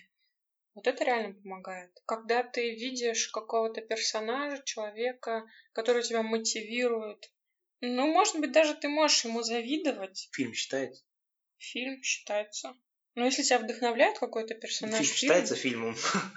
Вот 0.74 0.86
это 0.86 1.04
реально 1.04 1.34
помогает. 1.34 1.90
Когда 2.06 2.42
ты 2.42 2.74
видишь 2.74 3.28
какого-то 3.28 3.82
персонажа, 3.82 4.62
человека, 4.64 5.44
который 5.72 6.02
тебя 6.02 6.22
мотивирует, 6.22 7.30
ну, 7.80 8.06
может 8.06 8.40
быть, 8.40 8.52
даже 8.52 8.74
ты 8.74 8.88
можешь 8.88 9.24
ему 9.24 9.42
завидовать. 9.42 10.28
Фильм 10.32 10.54
считается? 10.54 11.04
Фильм 11.58 12.02
считается. 12.02 12.74
Ну, 13.14 13.26
если 13.26 13.42
тебя 13.42 13.58
вдохновляет 13.58 14.18
какой-то 14.18 14.54
персонаж 14.54 15.00
Фильм 15.00 15.14
фильма, 15.14 15.34
считается 15.34 15.56
фильмом. 15.56 15.94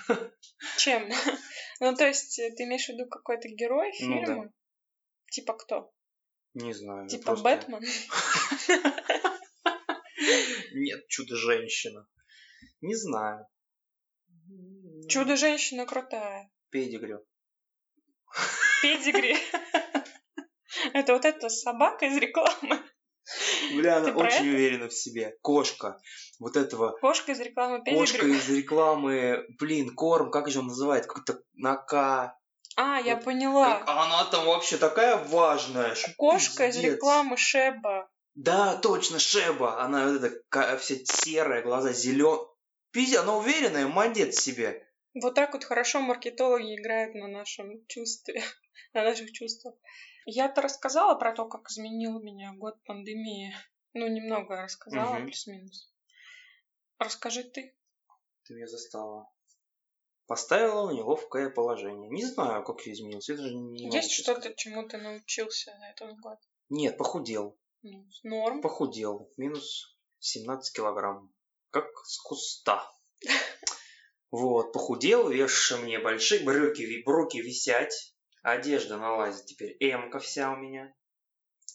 чем? 0.78 1.10
ну, 1.80 1.96
то 1.96 2.06
есть, 2.06 2.36
ты 2.36 2.64
имеешь 2.64 2.86
в 2.86 2.90
виду 2.90 3.08
какой-то 3.08 3.48
герой 3.48 3.94
Ну 4.02 4.20
да. 4.20 4.26
фильма? 4.26 4.54
Типа 5.32 5.54
кто? 5.54 5.94
Не 6.54 6.74
знаю. 6.74 7.08
Типа 7.08 7.36
просто- 7.36 7.44
Бэтмен? 7.44 7.84
Нет, 10.74 11.08
чудо-женщина. 11.08 12.06
Не 12.82 12.96
знаю. 12.96 13.48
Чудо-женщина 15.08 15.86
крутая. 15.86 16.50
Педигрю. 16.70 17.20
Педигри. 18.82 19.38
Это 20.94 21.14
вот 21.14 21.26
эта 21.26 21.50
собака 21.50 22.06
из 22.06 22.18
рекламы. 22.18 22.82
Бля, 23.76 23.98
она 23.98 24.12
очень 24.14 24.50
уверена 24.50 24.88
в 24.88 24.94
себе. 24.94 25.36
Кошка. 25.42 26.00
Вот 26.40 26.56
этого. 26.58 26.98
Кошка 27.02 27.32
из 27.32 27.40
рекламы 27.40 27.84
Кошка 27.84 28.20
Педигри. 28.20 28.38
из 28.38 28.50
рекламы. 28.50 29.46
Блин, 29.60 29.96
корм, 29.96 30.30
как 30.32 30.50
же 30.50 30.60
он 30.60 30.68
называет? 30.68 31.06
Какой-то 31.08 31.42
на 31.54 31.76
К. 31.76 32.38
А, 32.78 33.00
я 33.00 33.16
поняла. 33.18 33.80
Как- 33.80 33.90
Она 33.90 34.26
там 34.26 34.46
вообще 34.46 34.78
такая 34.78 35.24
важная. 35.26 35.96
Кошка 36.18 36.68
из 36.68 36.78
рекламы 36.78 37.38
Шеба. 37.38 38.10
Да, 38.36 38.76
точно, 38.78 39.18
Шеба. 39.18 39.82
Она 39.82 40.08
вот 40.12 40.24
эта 40.24 40.78
вся 40.78 40.96
серая, 41.06 41.62
глаза 41.64 41.94
зеленые. 41.94 42.46
Пиздец, 42.96 43.20
она 43.20 43.36
уверенная, 43.36 43.88
молодец 43.88 44.40
себе. 44.40 44.88
Вот 45.16 45.36
так 45.36 45.52
вот 45.52 45.66
хорошо 45.66 46.00
маркетологи 46.00 46.80
играют 46.80 47.14
на 47.14 47.28
нашем 47.28 47.86
чувстве, 47.88 48.42
на 48.94 49.04
наших 49.04 49.34
чувствах. 49.34 49.76
Я-то 50.26 50.62
рассказала 50.62 51.16
про 51.16 51.34
то, 51.34 51.46
как 51.46 51.70
изменил 51.70 52.22
меня 52.22 52.54
год 52.54 52.82
пандемии. 52.86 53.54
Ну, 53.92 54.08
немного 54.08 54.62
рассказала, 54.62 55.16
Мгм. 55.16 55.26
плюс-минус. 55.26 55.94
Расскажи 56.98 57.44
ты. 57.44 57.76
Ты 58.46 58.54
меня 58.54 58.68
застала. 58.68 59.30
Поставила 60.26 60.88
в 60.88 60.94
неловкое 60.94 61.50
положение. 61.50 62.10
Не 62.10 62.24
знаю, 62.24 62.64
как 62.64 62.80
я 62.86 62.94
изменился. 62.94 63.34
Это 63.34 63.44
же 63.44 63.56
не 63.56 63.90
Есть 63.92 64.14
что-то, 64.14 64.54
чему 64.54 64.88
ты 64.88 65.00
научился 65.00 65.76
за 65.78 65.86
этот 65.88 66.18
год? 66.22 66.40
Нет, 66.70 66.98
похудел. 66.98 67.60
Ну, 67.82 68.08
норм. 68.24 68.62
Похудел. 68.62 69.30
Минус 69.36 69.98
17 70.20 70.74
килограмм. 70.74 71.35
Как 71.76 71.92
с 72.06 72.20
куста. 72.20 72.90
Вот, 74.32 74.72
похудел, 74.72 75.28
вешаешь 75.28 75.84
мне 75.84 76.00
большие 76.00 76.42
брюки, 76.46 77.04
бруки 77.04 77.40
висять. 77.40 78.16
Одежда 78.44 78.96
налазит 78.96 79.48
теперь. 79.48 79.76
Эмка 79.82 80.20
вся 80.20 80.54
у 80.54 80.56
меня. 80.56 80.96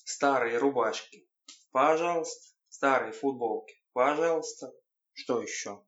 Старые 0.07 0.57
рубашки. 0.57 1.29
Пожалуйста. 1.71 2.49
Старые 2.71 3.13
футболки. 3.13 3.75
Пожалуйста. 3.93 4.73
Что 5.13 5.43
еще? 5.43 5.85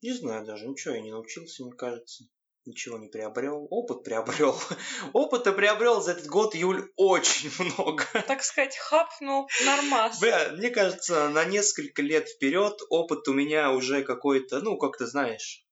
Не 0.00 0.12
знаю 0.12 0.46
даже, 0.46 0.68
ничего 0.68 0.94
я 0.94 1.00
не 1.00 1.10
научился, 1.10 1.64
мне 1.64 1.72
кажется. 1.72 2.22
Ничего 2.66 2.98
не 2.98 3.06
приобрел. 3.06 3.68
Опыт 3.70 4.02
приобрел. 4.02 4.58
Опыта 5.12 5.52
приобрел 5.52 6.00
за 6.00 6.12
этот 6.12 6.26
год, 6.26 6.54
Юль, 6.56 6.90
очень 6.96 7.50
много. 7.60 8.04
Так 8.26 8.42
сказать, 8.42 8.76
хапнул 8.76 9.48
нормас. 9.64 10.18
Бля, 10.20 10.50
мне 10.50 10.70
кажется, 10.70 11.28
на 11.28 11.44
несколько 11.44 12.02
лет 12.02 12.28
вперед 12.28 12.76
опыт 12.90 13.28
у 13.28 13.32
меня 13.32 13.70
уже 13.70 14.02
какой-то, 14.02 14.60
ну, 14.60 14.76
как 14.78 14.98
ты 14.98 15.06
знаешь, 15.06 15.64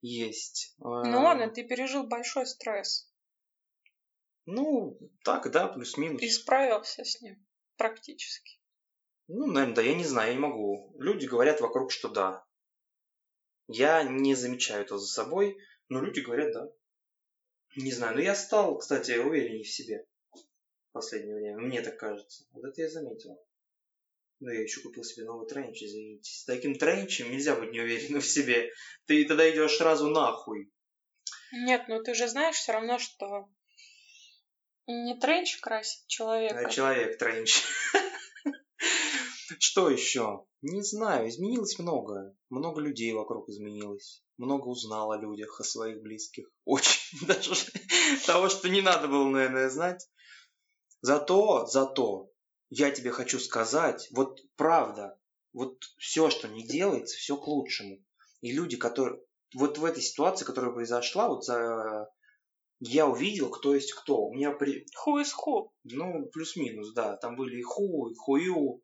есть. 0.00 0.74
Ну 0.78 1.22
ладно, 1.22 1.48
ты 1.48 1.62
пережил 1.62 2.08
большой 2.08 2.44
стресс 2.46 3.08
Ну, 4.44 4.98
так, 5.24 5.48
да, 5.52 5.68
плюс-минус. 5.68 6.20
и 6.20 6.28
справился 6.28 7.04
с 7.04 7.20
ним 7.20 7.36
практически. 7.76 8.58
Ну, 9.28 9.46
наверное, 9.46 9.76
да, 9.76 9.82
я 9.82 9.94
не 9.94 10.04
знаю, 10.04 10.28
я 10.30 10.34
не 10.34 10.40
могу. 10.40 10.92
Люди 10.98 11.26
говорят 11.26 11.60
вокруг, 11.60 11.92
что 11.92 12.08
да. 12.08 12.44
Я 13.68 14.02
не 14.02 14.34
замечаю 14.34 14.82
этого 14.82 14.98
за 14.98 15.06
собой, 15.06 15.56
но 15.92 16.00
люди 16.00 16.20
говорят 16.20 16.52
да. 16.52 16.68
Не 17.76 17.92
знаю, 17.92 18.16
но 18.16 18.22
я 18.22 18.34
стал, 18.34 18.78
кстати, 18.78 19.12
увереннее 19.12 19.62
в 19.62 19.70
себе 19.70 20.06
в 20.88 20.92
последнее 20.92 21.36
время. 21.36 21.58
Мне 21.58 21.82
так 21.82 21.98
кажется. 21.98 22.44
Вот 22.52 22.64
это 22.64 22.82
я 22.82 22.88
заметил. 22.88 23.38
Ну, 24.40 24.50
я 24.50 24.60
еще 24.60 24.80
купил 24.80 25.04
себе 25.04 25.24
новый 25.24 25.46
тренч, 25.46 25.82
извините. 25.82 26.30
С 26.32 26.44
таким 26.44 26.76
тренчем 26.76 27.30
нельзя 27.30 27.54
быть 27.54 27.72
неуверенным 27.72 28.20
в 28.20 28.26
себе. 28.26 28.72
Ты 29.06 29.24
тогда 29.24 29.48
идешь 29.50 29.76
сразу 29.76 30.08
нахуй. 30.08 30.70
Нет, 31.52 31.84
ну 31.88 32.02
ты 32.02 32.14
же 32.14 32.26
знаешь 32.28 32.56
все 32.56 32.72
равно, 32.72 32.98
что 32.98 33.48
не 34.86 35.18
тренч 35.18 35.58
красит 35.60 36.06
человека. 36.06 36.58
А 36.58 36.70
человек 36.70 37.18
тренч. 37.18 37.62
Что 39.58 39.90
еще? 39.90 40.44
Не 40.62 40.82
знаю, 40.82 41.28
изменилось 41.28 41.78
много. 41.78 42.36
Много 42.50 42.80
людей 42.80 43.12
вокруг 43.12 43.48
изменилось. 43.48 44.22
Много 44.38 44.68
узнал 44.68 45.10
о 45.10 45.18
людях, 45.18 45.60
о 45.60 45.64
своих 45.64 46.02
близких. 46.02 46.48
Очень 46.64 47.26
даже 47.26 47.54
того, 48.26 48.48
что 48.48 48.68
не 48.68 48.80
надо 48.80 49.08
было, 49.08 49.28
наверное, 49.28 49.70
знать. 49.70 50.08
Зато, 51.00 51.66
зато, 51.66 52.30
я 52.70 52.90
тебе 52.90 53.10
хочу 53.10 53.40
сказать, 53.40 54.08
вот 54.12 54.40
правда, 54.56 55.18
вот 55.52 55.82
все, 55.98 56.30
что 56.30 56.48
не 56.48 56.66
делается, 56.66 57.16
все 57.16 57.36
к 57.36 57.46
лучшему. 57.46 57.98
И 58.40 58.52
люди, 58.52 58.76
которые... 58.76 59.20
Вот 59.54 59.78
в 59.78 59.84
этой 59.84 60.02
ситуации, 60.02 60.44
которая 60.44 60.72
произошла, 60.72 61.28
вот 61.28 61.44
за... 61.44 62.08
Я 62.80 63.06
увидел, 63.06 63.50
кто 63.50 63.74
есть 63.74 63.92
кто. 63.92 64.26
У 64.26 64.34
меня 64.34 64.52
при... 64.52 64.86
Ху 64.96 65.18
из 65.18 65.32
ху. 65.32 65.72
Ну, 65.84 66.26
плюс-минус, 66.32 66.92
да. 66.94 67.16
Там 67.16 67.36
были 67.36 67.58
и 67.58 67.62
ху, 67.62 68.08
и 68.08 68.14
хую, 68.14 68.82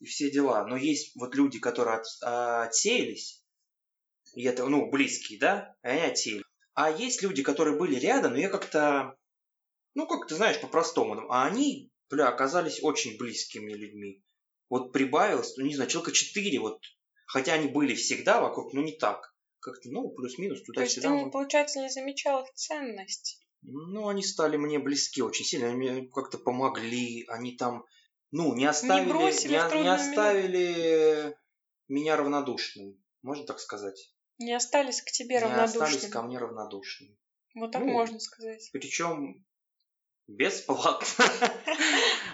и 0.00 0.04
все 0.04 0.30
дела. 0.30 0.66
Но 0.66 0.76
есть 0.76 1.14
вот 1.16 1.34
люди, 1.34 1.58
которые 1.58 1.98
от- 1.98 2.06
а, 2.22 2.64
отсеялись, 2.64 3.42
и 4.34 4.44
это, 4.44 4.66
ну, 4.66 4.90
близкие, 4.90 5.38
да, 5.38 5.74
и 5.82 5.88
они 5.88 6.00
отсеялись. 6.02 6.44
А 6.74 6.90
есть 6.90 7.22
люди, 7.22 7.42
которые 7.42 7.76
были 7.78 7.96
рядом, 7.98 8.32
но 8.32 8.38
я 8.38 8.48
как-то, 8.48 9.16
ну, 9.94 10.06
как 10.06 10.28
ты 10.28 10.36
знаешь, 10.36 10.60
по-простому. 10.60 11.30
А 11.30 11.44
они, 11.46 11.90
бля, 12.08 12.28
оказались 12.28 12.82
очень 12.82 13.18
близкими 13.18 13.72
людьми. 13.72 14.22
Вот 14.68 14.92
прибавилось, 14.92 15.56
ну, 15.56 15.64
не 15.64 15.74
знаю, 15.74 15.90
человека 15.90 16.12
четыре, 16.12 16.60
вот, 16.60 16.78
хотя 17.26 17.54
они 17.54 17.68
были 17.68 17.94
всегда 17.94 18.40
вокруг, 18.40 18.72
но 18.74 18.82
не 18.82 18.92
так. 18.92 19.34
Как-то, 19.60 19.90
ну, 19.90 20.10
плюс-минус, 20.10 20.62
То 20.62 20.80
есть 20.80 20.94
ты, 20.96 21.00
туда-сюда. 21.00 21.24
мы- 21.24 21.30
получается, 21.32 21.80
не 21.80 21.90
замечал 21.90 22.44
их 22.44 22.52
ценность. 22.54 23.40
ну, 23.62 24.06
они 24.06 24.22
стали 24.22 24.56
мне 24.56 24.78
близки 24.78 25.20
очень 25.20 25.44
сильно. 25.44 25.66
Они 25.66 25.76
мне 25.76 26.08
как-то 26.14 26.38
помогли. 26.38 27.24
Они 27.26 27.56
там, 27.56 27.84
ну, 28.30 28.54
не 28.54 28.66
оставили, 28.66 29.08
не, 29.08 29.48
не 29.48 29.56
минуту. 29.56 29.90
оставили 29.90 31.36
меня 31.88 32.16
равнодушным. 32.16 33.02
Можно 33.22 33.46
так 33.46 33.60
сказать? 33.60 34.12
Не 34.38 34.54
остались 34.54 35.02
к 35.02 35.10
тебе 35.10 35.36
Не 35.40 35.44
остались 35.44 35.74
равнодушными. 35.74 36.10
ко 36.12 36.22
мне 36.22 36.38
равнодушными. 36.38 37.18
Вот 37.54 37.72
так 37.72 37.82
Ну, 37.82 37.92
можно 37.92 38.20
сказать. 38.20 38.68
Причем 38.72 39.44
бесплатно. 40.26 41.24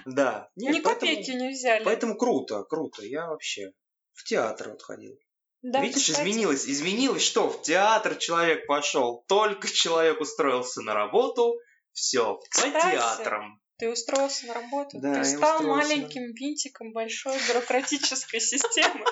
Да. 0.06 0.50
Ни 0.54 0.80
копейки 0.80 1.30
не 1.30 1.48
взяли. 1.48 1.82
Поэтому 1.82 2.16
круто, 2.18 2.62
круто. 2.64 3.02
Я 3.02 3.26
вообще 3.28 3.72
в 4.12 4.24
театр 4.24 4.68
вот 4.70 4.82
ходил. 4.82 5.18
Да, 5.62 5.80
Видишь, 5.80 6.02
кстати, 6.08 6.20
изменилось. 6.28 6.66
Изменилось 6.66 7.22
что? 7.22 7.48
В 7.48 7.62
театр 7.62 8.16
человек 8.16 8.66
пошел. 8.66 9.24
Только 9.28 9.66
человек 9.66 10.20
устроился 10.20 10.82
на 10.82 10.92
работу. 10.92 11.58
Все, 11.92 12.38
по 12.54 12.68
театрам. 12.68 13.62
Ты 13.76 13.90
устроился 13.90 14.46
на 14.46 14.54
работу. 14.54 15.00
Да, 15.00 15.14
ты 15.14 15.24
стал 15.24 15.62
маленьким 15.62 16.32
винтиком 16.32 16.92
большой 16.92 17.36
бюрократической 17.48 18.40
системы. 18.40 19.04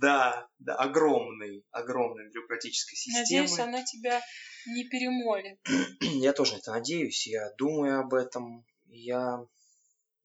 Да, 0.00 0.48
да, 0.58 0.76
огромной, 0.76 1.64
огромной 1.70 2.30
бюрократической 2.30 2.96
системы. 2.96 3.20
Надеюсь, 3.20 3.58
она 3.58 3.82
тебя 3.84 4.20
не 4.66 4.84
перемолит. 4.84 5.58
Я 6.00 6.32
тоже 6.32 6.56
это 6.56 6.72
надеюсь, 6.72 7.26
я 7.26 7.50
думаю 7.58 8.00
об 8.00 8.14
этом. 8.14 8.64
Я 8.86 9.44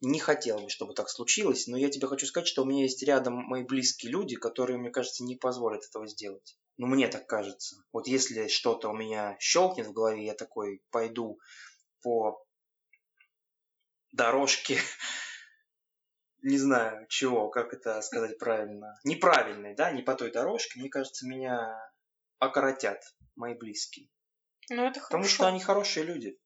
не 0.02 0.20
хотел 0.20 0.60
бы, 0.60 0.70
чтобы 0.70 0.94
так 0.94 1.10
случилось, 1.10 1.68
но 1.68 1.78
я 1.78 1.90
тебе 1.90 2.08
хочу 2.08 2.26
сказать, 2.28 2.48
что 2.48 2.62
у 2.62 2.66
меня 2.66 2.84
есть 2.84 3.02
рядом 3.04 3.34
мои 3.34 3.64
близкие 3.64 4.12
люди, 4.12 4.36
которые, 4.36 4.78
мне 4.78 4.92
кажется, 4.92 5.24
не 5.24 5.36
позволят 5.36 5.84
этого 5.84 6.08
сделать. 6.08 6.58
Ну, 6.78 6.86
мне 6.86 7.08
так 7.08 7.26
кажется. 7.26 7.78
Вот 7.92 8.08
если 8.08 8.48
что-то 8.48 8.90
у 8.90 8.94
меня 8.94 9.36
щелкнет 9.40 9.88
в 9.88 9.94
голове, 9.94 10.26
я 10.26 10.36
такой 10.36 10.84
пойду 10.92 11.40
по 12.04 12.46
дорожке, 14.12 14.80
не 16.42 16.58
знаю 16.58 17.08
чего, 17.10 17.50
как 17.50 17.74
это 17.74 18.02
сказать 18.02 18.38
правильно, 18.38 19.00
неправильной, 19.04 19.76
да, 19.76 19.92
не 19.92 20.02
по 20.02 20.16
той 20.16 20.32
дорожке, 20.32 20.80
мне 20.80 20.90
кажется, 20.90 21.28
меня 21.28 21.76
окоротят 22.40 23.02
мои 23.36 23.54
близкие. 23.54 24.10
Ну, 24.70 24.84
это 24.84 25.00
Потому 25.00 25.24
хорошо. 25.24 25.36
что 25.36 25.48
они 25.48 25.60
хорошие 25.60 26.06
люди. 26.06 26.38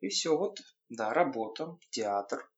И 0.00 0.08
все, 0.08 0.36
вот, 0.36 0.58
да, 0.88 1.12
работа, 1.12 1.78
театр. 1.90 2.50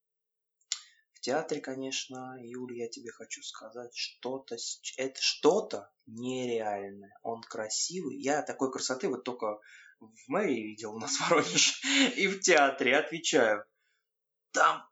В 1.12 1.20
театре, 1.20 1.60
конечно, 1.60 2.36
Юля, 2.40 2.84
я 2.84 2.88
тебе 2.88 3.10
хочу 3.10 3.42
сказать, 3.42 3.94
что-то, 3.94 4.56
это 4.96 5.20
что-то 5.20 5.90
нереальное. 6.06 7.14
Он 7.22 7.42
красивый. 7.42 8.16
Я 8.16 8.42
такой 8.42 8.72
красоты 8.72 9.08
вот 9.08 9.24
только 9.24 9.60
в 10.00 10.28
мэрии 10.28 10.62
видел 10.62 10.94
у 10.94 10.98
нас 10.98 11.16
в 11.16 11.20
Воронеже. 11.28 11.72
И 12.16 12.26
в 12.26 12.40
театре, 12.40 12.96
отвечаю. 12.96 13.64
Там 14.52 14.84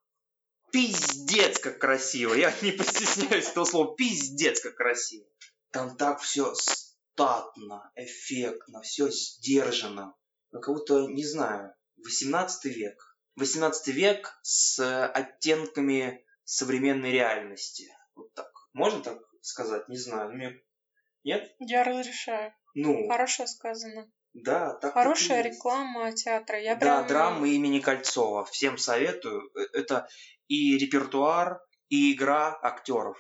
пиздец 0.73 1.59
как 1.59 1.79
красиво. 1.79 2.35
Я 2.35 2.55
не 2.62 2.73
постесняюсь 2.73 3.49
этого 3.49 3.64
слова. 3.64 3.94
Пиздец 3.97 4.61
как 4.61 4.77
красиво. 4.77 5.27
Там 5.71 5.97
так 5.97 6.21
все 6.21 6.55
статно, 6.55 7.90
эффектно, 7.94 8.81
все 8.83 9.11
сдержано. 9.11 10.14
Как 10.51 10.68
будто, 10.68 11.07
не 11.07 11.25
знаю, 11.25 11.75
18 12.05 12.64
век. 12.66 13.16
18 13.37 13.88
век 13.88 14.38
с 14.42 15.07
оттенками 15.07 16.25
современной 16.44 17.12
реальности. 17.12 17.88
Вот 18.14 18.33
так. 18.35 18.51
Можно 18.73 19.03
так 19.03 19.18
сказать? 19.42 19.88
Не 19.88 19.97
знаю. 19.97 20.33
Мне... 20.33 20.61
Нет? 21.25 21.55
Я 21.59 21.85
разрешаю. 21.85 22.55
Ну. 22.75 23.09
Хорошо 23.09 23.47
сказано. 23.47 24.11
Да, 24.44 24.74
так 24.74 24.92
Хорошая 24.92 25.42
реклама 25.42 26.12
театра. 26.12 26.61
Я 26.61 26.74
да, 26.74 26.98
прям... 26.98 27.07
драма 27.07 27.48
имени 27.48 27.81
Кольцова. 27.81 28.44
Всем 28.44 28.79
советую. 28.79 29.51
Э, 29.55 29.61
это 29.72 30.09
и 30.48 30.77
репертуар, 30.79 31.61
и 31.88 32.12
игра 32.12 32.59
актеров. 32.62 33.18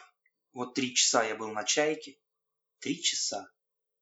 Вот 0.52 0.74
три 0.74 0.94
часа 0.94 1.24
я 1.24 1.34
был 1.34 1.48
на 1.48 1.64
чайке. 1.64 2.18
Три 2.80 3.02
часа 3.02 3.48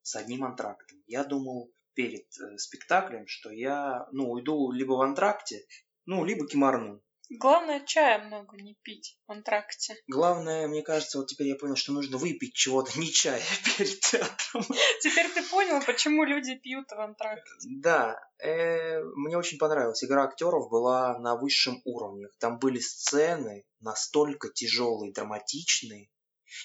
с 0.02 0.16
одним 0.16 0.44
антрактом. 0.44 1.02
Я 1.06 1.24
думал 1.24 1.72
перед 1.94 2.26
э, 2.38 2.58
спектаклем, 2.58 3.26
что 3.26 3.50
я, 3.50 4.06
ну, 4.12 4.30
уйду 4.30 4.70
либо 4.70 4.92
в 4.92 5.00
антракте, 5.00 5.64
ну, 6.04 6.24
либо 6.24 6.46
кимарну. 6.46 7.02
Главное, 7.28 7.84
чая 7.84 8.24
много 8.24 8.56
не 8.56 8.76
пить 8.82 9.18
в 9.26 9.32
антракте. 9.32 9.96
Главное, 10.06 10.68
мне 10.68 10.82
кажется, 10.82 11.18
вот 11.18 11.26
теперь 11.26 11.48
я 11.48 11.56
понял, 11.56 11.74
что 11.74 11.92
нужно 11.92 12.18
выпить 12.18 12.54
чего-то, 12.54 12.96
не 12.98 13.10
чая 13.10 13.42
перед 13.76 13.98
театром. 14.00 14.64
Теперь 15.02 15.28
ты 15.30 15.42
понял, 15.42 15.82
почему 15.84 16.24
люди 16.24 16.54
пьют 16.54 16.88
в 16.90 17.00
антракте. 17.00 17.50
Да, 17.64 18.20
э, 18.38 19.02
мне 19.16 19.36
очень 19.36 19.58
понравилась. 19.58 20.04
Игра 20.04 20.24
актеров 20.24 20.70
была 20.70 21.18
на 21.18 21.34
высшем 21.34 21.82
уровне. 21.84 22.28
Там 22.38 22.58
были 22.58 22.78
сцены 22.78 23.64
настолько 23.80 24.48
тяжелые, 24.48 25.12
драматичные. 25.12 26.08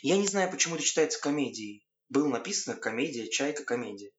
Я 0.03 0.17
не 0.17 0.27
знаю, 0.27 0.51
почему 0.51 0.75
это 0.75 0.83
считается 0.83 1.19
комедией. 1.19 1.87
Было 2.09 2.27
написано 2.27 2.75
комедия, 2.75 3.29
чайка 3.29 3.63
комедия. 3.63 4.11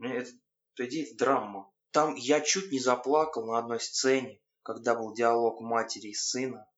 Это, 0.00 0.30
по 0.76 0.84
идее, 0.84 1.14
драма. 1.14 1.72
Там 1.92 2.14
я 2.14 2.42
чуть 2.42 2.70
не 2.72 2.78
заплакал 2.78 3.46
на 3.46 3.58
одной 3.58 3.80
сцене 3.80 4.38
когда 4.68 4.94
был 4.94 5.14
диалог 5.14 5.62
матери 5.62 6.08
и 6.08 6.14
сына. 6.14 6.68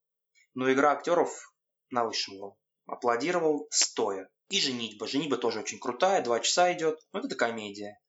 Но 0.55 0.73
игра 0.73 0.93
актеров 0.93 1.53
на 1.91 2.05
высшем 2.05 2.37
уровне. 2.37 2.57
Аплодировал 2.87 3.67
стоя. 3.71 4.31
И 4.49 4.61
«Женитьба». 4.61 5.09
«Женитьба» 5.09 5.37
тоже 5.37 5.59
очень 5.59 5.81
крутая, 5.81 6.23
два 6.23 6.39
часа 6.39 6.73
идет. 6.73 7.01
Вот 7.13 7.25
это 7.25 7.35
комедия. 7.35 8.01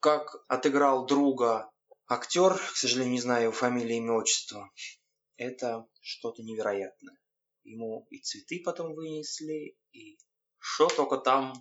Как 0.00 0.34
отыграл 0.48 1.06
друга 1.06 1.70
актер, 2.08 2.54
к 2.58 2.76
сожалению, 2.76 3.12
не 3.12 3.20
знаю 3.20 3.44
его 3.44 3.52
фамилии, 3.52 3.98
имя, 3.98 4.14
отчество. 4.14 4.72
Это 5.36 5.86
что-то 6.00 6.42
невероятное. 6.42 7.16
Ему 7.62 8.08
и 8.10 8.18
цветы 8.18 8.60
потом 8.64 8.92
вынесли, 8.92 9.78
и 9.92 10.18
что 10.58 10.88
только 10.88 11.16
там 11.16 11.52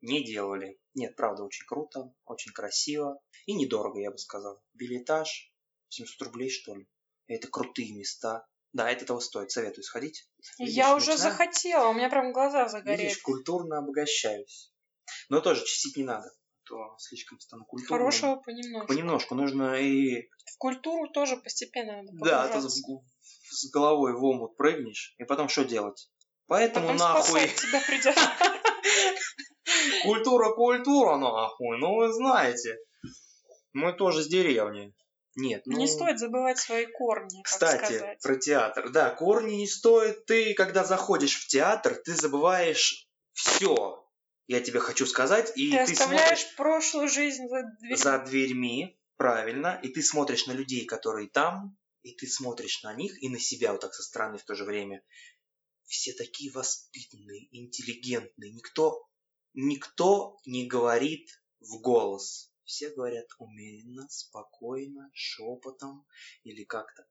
не 0.00 0.24
делали. 0.24 0.80
Нет, 0.94 1.14
правда, 1.14 1.44
очень 1.44 1.66
круто, 1.66 2.12
очень 2.24 2.52
красиво 2.52 3.20
и 3.46 3.54
недорого, 3.54 4.00
я 4.00 4.10
бы 4.10 4.18
сказал. 4.18 4.60
Билетаж 4.74 5.52
700 5.88 6.22
рублей, 6.22 6.50
что 6.50 6.74
ли. 6.74 6.88
Это 7.26 7.48
крутые 7.48 7.92
места. 7.92 8.46
Да, 8.72 8.90
это 8.90 9.06
того 9.06 9.20
стоит. 9.20 9.50
Советую 9.50 9.84
сходить. 9.84 10.28
Видишь, 10.58 10.74
я 10.74 10.94
уже 10.94 11.12
начинаю... 11.12 11.32
захотела, 11.32 11.88
у 11.88 11.94
меня 11.94 12.10
прям 12.10 12.32
глаза 12.32 12.68
загорели. 12.68 13.02
Видишь, 13.02 13.22
культурно 13.22 13.78
обогащаюсь. 13.78 14.72
Но 15.28 15.40
тоже 15.40 15.64
чистить 15.64 15.96
не 15.96 16.04
надо, 16.04 16.28
а 16.28 16.30
то 16.64 16.96
слишком 16.98 17.40
стану 17.40 17.64
культурным. 17.64 17.98
Хорошего 17.98 18.36
понемножку. 18.36 18.88
Понемножку. 18.88 19.34
Нужно 19.34 19.74
и... 19.76 20.28
В 20.44 20.58
культуру 20.58 21.08
тоже 21.08 21.36
постепенно 21.36 22.02
надо 22.02 22.12
Да, 22.22 22.44
а 22.44 22.48
то 22.48 22.60
с, 22.60 22.82
с 23.50 23.70
головой 23.70 24.12
в 24.12 24.24
омут 24.24 24.56
прыгнешь, 24.56 25.14
и 25.18 25.24
потом 25.24 25.48
что 25.48 25.64
делать? 25.64 26.10
Поэтому 26.46 26.88
потом 26.88 26.98
нахуй... 26.98 27.48
тебя 27.48 27.80
придется. 27.80 28.20
Культура, 30.02 30.54
культура, 30.54 31.16
нахуй. 31.16 31.78
Ну, 31.78 31.96
вы 31.96 32.12
знаете. 32.12 32.78
Мы 33.72 33.92
тоже 33.92 34.22
с 34.22 34.28
деревни. 34.28 34.94
Нет, 35.36 35.66
ну... 35.66 35.76
Не 35.76 35.86
стоит 35.86 36.18
забывать 36.18 36.58
свои 36.58 36.86
корни, 36.86 37.42
Кстати, 37.42 38.18
про 38.22 38.36
театр. 38.36 38.90
Да, 38.90 39.10
корни 39.10 39.56
не 39.56 39.68
стоит. 39.68 40.24
Ты, 40.24 40.54
когда 40.54 40.82
заходишь 40.82 41.38
в 41.38 41.46
театр, 41.46 41.94
ты 41.94 42.14
забываешь 42.14 43.06
все. 43.32 44.02
Я 44.46 44.60
тебе 44.62 44.80
хочу 44.80 45.04
сказать. 45.04 45.52
И 45.54 45.70
ты, 45.70 45.84
ты 45.84 45.92
оставляешь 45.92 46.40
смотришь 46.40 46.56
прошлую 46.56 47.08
жизнь 47.08 47.48
за 47.48 47.64
дверьми. 47.78 47.96
За 47.96 48.18
дверьми, 48.18 48.98
правильно. 49.18 49.78
И 49.82 49.88
ты 49.88 50.02
смотришь 50.02 50.46
на 50.46 50.52
людей, 50.52 50.86
которые 50.86 51.28
там, 51.28 51.76
и 52.02 52.14
ты 52.14 52.26
смотришь 52.26 52.82
на 52.82 52.94
них 52.94 53.22
и 53.22 53.28
на 53.28 53.38
себя 53.38 53.72
вот 53.72 53.82
так 53.82 53.92
со 53.92 54.02
стороны 54.02 54.38
в 54.38 54.44
то 54.44 54.54
же 54.54 54.64
время. 54.64 55.02
Все 55.84 56.14
такие 56.14 56.50
воспитанные, 56.50 57.48
интеллигентные. 57.50 58.52
Никто, 58.52 59.06
никто 59.52 60.38
не 60.46 60.66
говорит 60.66 61.28
в 61.60 61.78
голос 61.82 62.50
все 62.66 62.90
говорят 62.90 63.26
умеренно, 63.38 64.06
спокойно, 64.10 65.10
шепотом 65.14 66.04
или 66.42 66.64
как-то. 66.64 67.06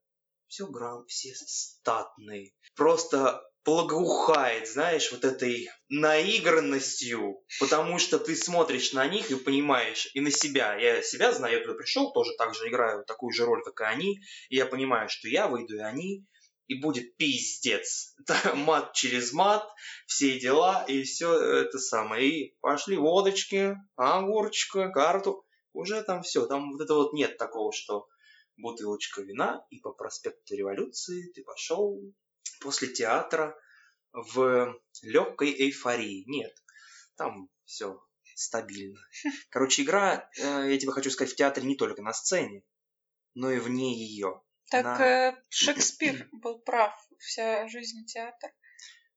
Все 0.48 0.68
грам, 0.68 1.06
все 1.08 1.34
статные. 1.34 2.54
Просто 2.76 3.42
благоухает, 3.64 4.68
знаешь, 4.68 5.12
вот 5.12 5.26
этой 5.26 5.68
наигранностью, 5.90 7.44
потому 7.60 7.98
что 7.98 8.20
ты 8.20 8.36
смотришь 8.36 8.94
на 8.94 9.08
них 9.08 9.32
и 9.32 9.36
понимаешь, 9.36 10.08
и 10.14 10.22
на 10.22 10.30
себя. 10.30 10.76
Я 10.76 11.02
себя 11.02 11.32
знаю, 11.32 11.58
я 11.58 11.64
туда 11.64 11.74
пришел, 11.74 12.14
тоже 12.14 12.34
так 12.38 12.54
же 12.54 12.70
играю 12.70 13.04
такую 13.06 13.34
же 13.34 13.46
роль, 13.46 13.64
как 13.64 13.82
и 13.82 13.84
они, 13.86 14.20
и 14.50 14.58
я 14.58 14.68
понимаю, 14.68 15.10
что 15.10 15.28
я 15.28 15.48
выйду, 15.48 15.78
и 15.78 15.80
они, 15.80 16.26
и 16.68 16.76
будет 16.76 17.16
пиздец. 17.18 18.16
мат 18.54 18.94
через 18.94 19.34
мат, 19.34 19.68
все 20.06 20.40
дела, 20.40 20.84
и 20.88 21.04
все 21.04 21.34
это 21.34 21.80
самое. 21.80 22.28
И 22.28 22.58
пошли 22.62 22.98
водочки, 22.98 23.76
огурчика, 23.96 24.90
карту 24.90 25.45
уже 25.76 26.02
там 26.04 26.24
все, 26.24 26.46
там 26.46 26.72
вот 26.72 26.82
это 26.82 26.94
вот 26.94 27.14
нет 27.14 27.38
такого, 27.38 27.72
что 27.72 28.08
бутылочка 28.58 29.22
вина, 29.22 29.66
и 29.70 29.80
по 29.80 29.92
проспекту 29.92 30.56
революции 30.56 31.32
ты 31.34 31.44
пошел 31.44 32.02
после 32.62 32.88
театра 32.88 33.58
в 34.12 34.80
легкой 35.02 35.52
эйфории. 35.52 36.24
Нет, 36.28 36.54
там 37.16 37.50
все 37.66 38.02
стабильно. 38.36 39.00
Короче, 39.50 39.84
игра, 39.84 40.30
э, 40.38 40.72
я 40.72 40.78
тебе 40.80 40.92
хочу 40.92 41.10
сказать, 41.10 41.34
в 41.34 41.36
театре 41.36 41.68
не 41.68 41.76
только 41.76 42.02
на 42.02 42.14
сцене, 42.14 42.64
но 43.34 43.52
и 43.52 43.60
вне 43.60 43.94
ее. 43.98 44.42
Так 44.70 44.84
на... 44.84 45.30
э, 45.30 45.44
Шекспир 45.50 46.28
был 46.32 46.60
прав, 46.60 46.94
вся 47.20 47.68
жизнь 47.68 48.06
театр. 48.06 48.52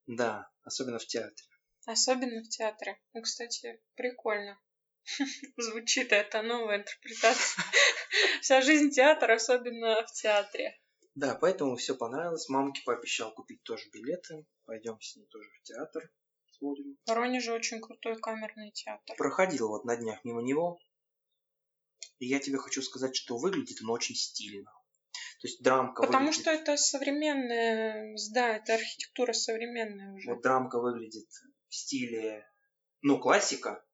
Да, 0.07 0.51
особенно 0.63 0.99
в 0.99 1.07
театре. 1.07 1.47
Особенно 1.87 2.43
в 2.43 2.49
театре. 2.49 3.01
Ну, 3.15 3.23
кстати, 3.23 3.81
прикольно. 3.95 4.61
Звучит 5.57 6.13
это 6.13 6.43
новая 6.43 6.79
интерпретация. 6.79 7.65
Вся 8.43 8.61
жизнь 8.61 8.91
театра, 8.91 9.35
особенно 9.35 10.05
в 10.07 10.13
театре. 10.13 10.79
Да, 11.15 11.35
поэтому 11.35 11.77
все 11.77 11.97
понравилось. 11.97 12.49
Мамке 12.49 12.83
пообещал 12.85 13.33
купить 13.35 13.63
тоже 13.65 13.85
билеты. 13.93 14.47
Пойдем 14.67 15.01
с 15.01 15.17
ней 15.17 15.27
тоже 15.27 15.49
в 15.51 15.63
театр. 15.63 16.11
Сходим. 16.53 16.97
В 17.05 17.09
Воронеже 17.09 17.53
очень 17.53 17.81
крутой 17.81 18.19
камерный 18.19 18.71
театр. 18.71 19.17
Проходил 19.17 19.69
вот 19.69 19.85
на 19.85 19.97
днях 19.97 20.25
мимо 20.25 20.43
него. 20.43 20.79
И 22.19 22.27
я 22.27 22.39
тебе 22.41 22.59
хочу 22.59 22.83
сказать, 22.83 23.17
что 23.17 23.37
выглядит 23.37 23.81
он 23.83 23.91
очень 23.91 24.15
стильно. 24.15 24.71
То 25.41 25.47
есть 25.47 25.63
драмка 25.63 26.03
Потому 26.03 26.27
выглядит... 26.27 26.43
что 26.43 26.51
это 26.51 26.77
современная, 26.77 28.17
да, 28.33 28.57
это 28.57 28.75
архитектура 28.75 29.33
современная 29.33 30.15
уже. 30.15 30.31
Вот 30.31 30.43
драмка 30.43 30.81
выглядит 30.81 31.29
в 31.69 31.75
стиле, 31.75 32.45
ну, 33.03 33.21
классика, 33.21 33.85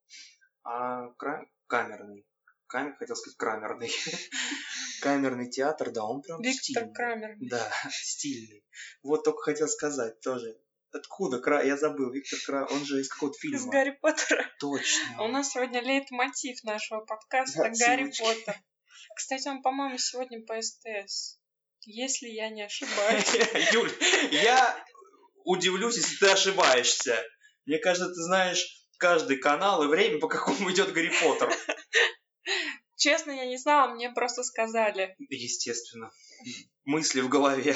а 0.64 1.10
кра... 1.18 1.46
камерный. 1.66 2.26
Кам... 2.66 2.96
Хотел 2.96 3.16
сказать 3.16 3.36
крамерный. 3.36 3.90
Камерный 5.02 5.50
театр, 5.50 5.90
да, 5.90 6.04
он 6.04 6.22
прям 6.22 6.40
Виктор 6.40 6.62
стильный. 6.62 6.94
Крамер. 6.94 7.36
Да, 7.40 7.72
стильный. 7.90 8.64
Вот 9.02 9.22
только 9.24 9.42
хотел 9.42 9.68
сказать 9.68 10.20
тоже. 10.20 10.58
Откуда? 10.92 11.40
Кра... 11.40 11.62
Я 11.62 11.76
забыл. 11.76 12.10
Виктор 12.10 12.38
Крамер. 12.46 12.72
Он 12.72 12.84
же 12.84 13.00
из 13.00 13.08
какого-то 13.08 13.38
фильма. 13.38 13.58
Из 13.58 13.66
Гарри 13.66 13.98
Поттера. 14.00 14.46
Точно. 14.60 15.22
У 15.22 15.28
нас 15.28 15.50
сегодня 15.50 15.82
лейтмотив 15.82 16.62
нашего 16.64 17.00
подкаста 17.00 17.64
да, 17.64 17.86
Гарри 17.86 18.12
Поттер. 18.18 18.56
Кстати, 19.14 19.48
он, 19.48 19.62
по-моему, 19.62 19.98
сегодня 19.98 20.44
по 20.44 20.60
СТС. 20.60 21.38
Если 21.82 22.28
я 22.28 22.48
не 22.48 22.62
ошибаюсь. 22.62 23.34
Юль, 23.72 23.92
я 24.32 24.84
удивлюсь, 25.44 25.96
если 25.96 26.16
ты 26.16 26.32
ошибаешься. 26.32 27.22
Мне 27.66 27.78
кажется, 27.78 28.08
ты 28.08 28.22
знаешь 28.22 28.83
каждый 28.98 29.38
канал 29.38 29.82
и 29.84 29.86
время, 29.86 30.18
по 30.18 30.28
какому 30.28 30.70
идет 30.70 30.92
Гарри 30.92 31.12
Поттер. 31.20 31.52
Честно, 32.96 33.32
я 33.32 33.46
не 33.46 33.58
знала, 33.58 33.92
мне 33.92 34.10
просто 34.10 34.42
сказали. 34.42 35.14
Естественно. 35.18 36.10
Мысли 36.84 37.20
в 37.20 37.28
голове. 37.28 37.74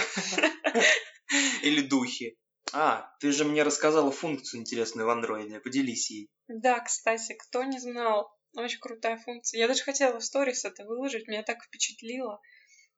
Или 1.63 1.83
духи. 1.83 2.39
А, 2.73 3.11
ты 3.21 3.33
же 3.33 3.45
мне 3.45 3.63
рассказала 3.63 4.11
функцию 4.11 4.61
интересную 4.61 5.07
в 5.07 5.11
андроиде. 5.11 5.61
Поделись 5.61 6.11
ей. 6.11 6.29
Да, 6.49 6.81
кстати, 6.81 7.35
кто 7.35 7.65
не 7.65 7.79
знал, 7.79 8.31
очень 8.55 8.81
крутая 8.81 9.19
функция. 9.19 9.59
Я 9.59 9.69
даже 9.69 9.83
хотела 9.83 10.19
в 10.19 10.25
сторис 10.25 10.65
это 10.65 10.85
выложить, 10.85 11.29
меня 11.29 11.43
так 11.43 11.63
впечатлило. 11.63 12.41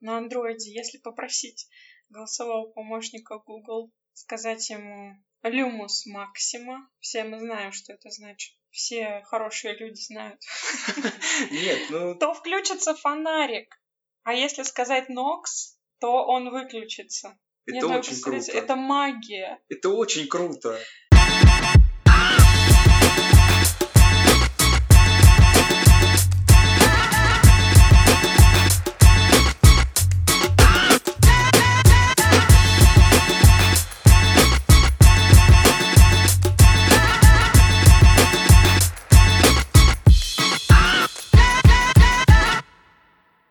На 0.00 0.16
андроиде, 0.18 0.72
если 0.72 0.98
попросить 0.98 1.68
голосового 2.08 2.70
помощника 2.72 3.38
Google 3.38 3.92
сказать 4.12 4.68
ему 4.70 5.16
люмус 5.42 6.06
максима. 6.06 6.88
Все 7.00 7.24
мы 7.24 7.38
знаем, 7.38 7.72
что 7.72 7.92
это 7.92 8.10
значит. 8.10 8.56
Все 8.70 9.22
хорошие 9.24 9.76
люди 9.76 10.00
знают. 10.00 10.40
Нет, 11.50 11.78
ну... 11.90 12.14
То 12.16 12.34
включится 12.34 12.94
фонарик. 12.94 13.74
А 14.22 14.32
если 14.32 14.62
сказать 14.62 15.08
нокс, 15.08 15.78
то 15.98 16.24
он 16.26 16.50
выключится. 16.50 17.38
Это 17.66 17.74
Не 17.74 17.80
знаю, 17.80 18.00
очень 18.00 18.10
представляете, 18.10 18.52
круто. 18.52 18.64
Это 18.64 18.76
магия. 18.76 19.60
Это 19.68 19.88
очень 19.90 20.28
круто. 20.28 20.78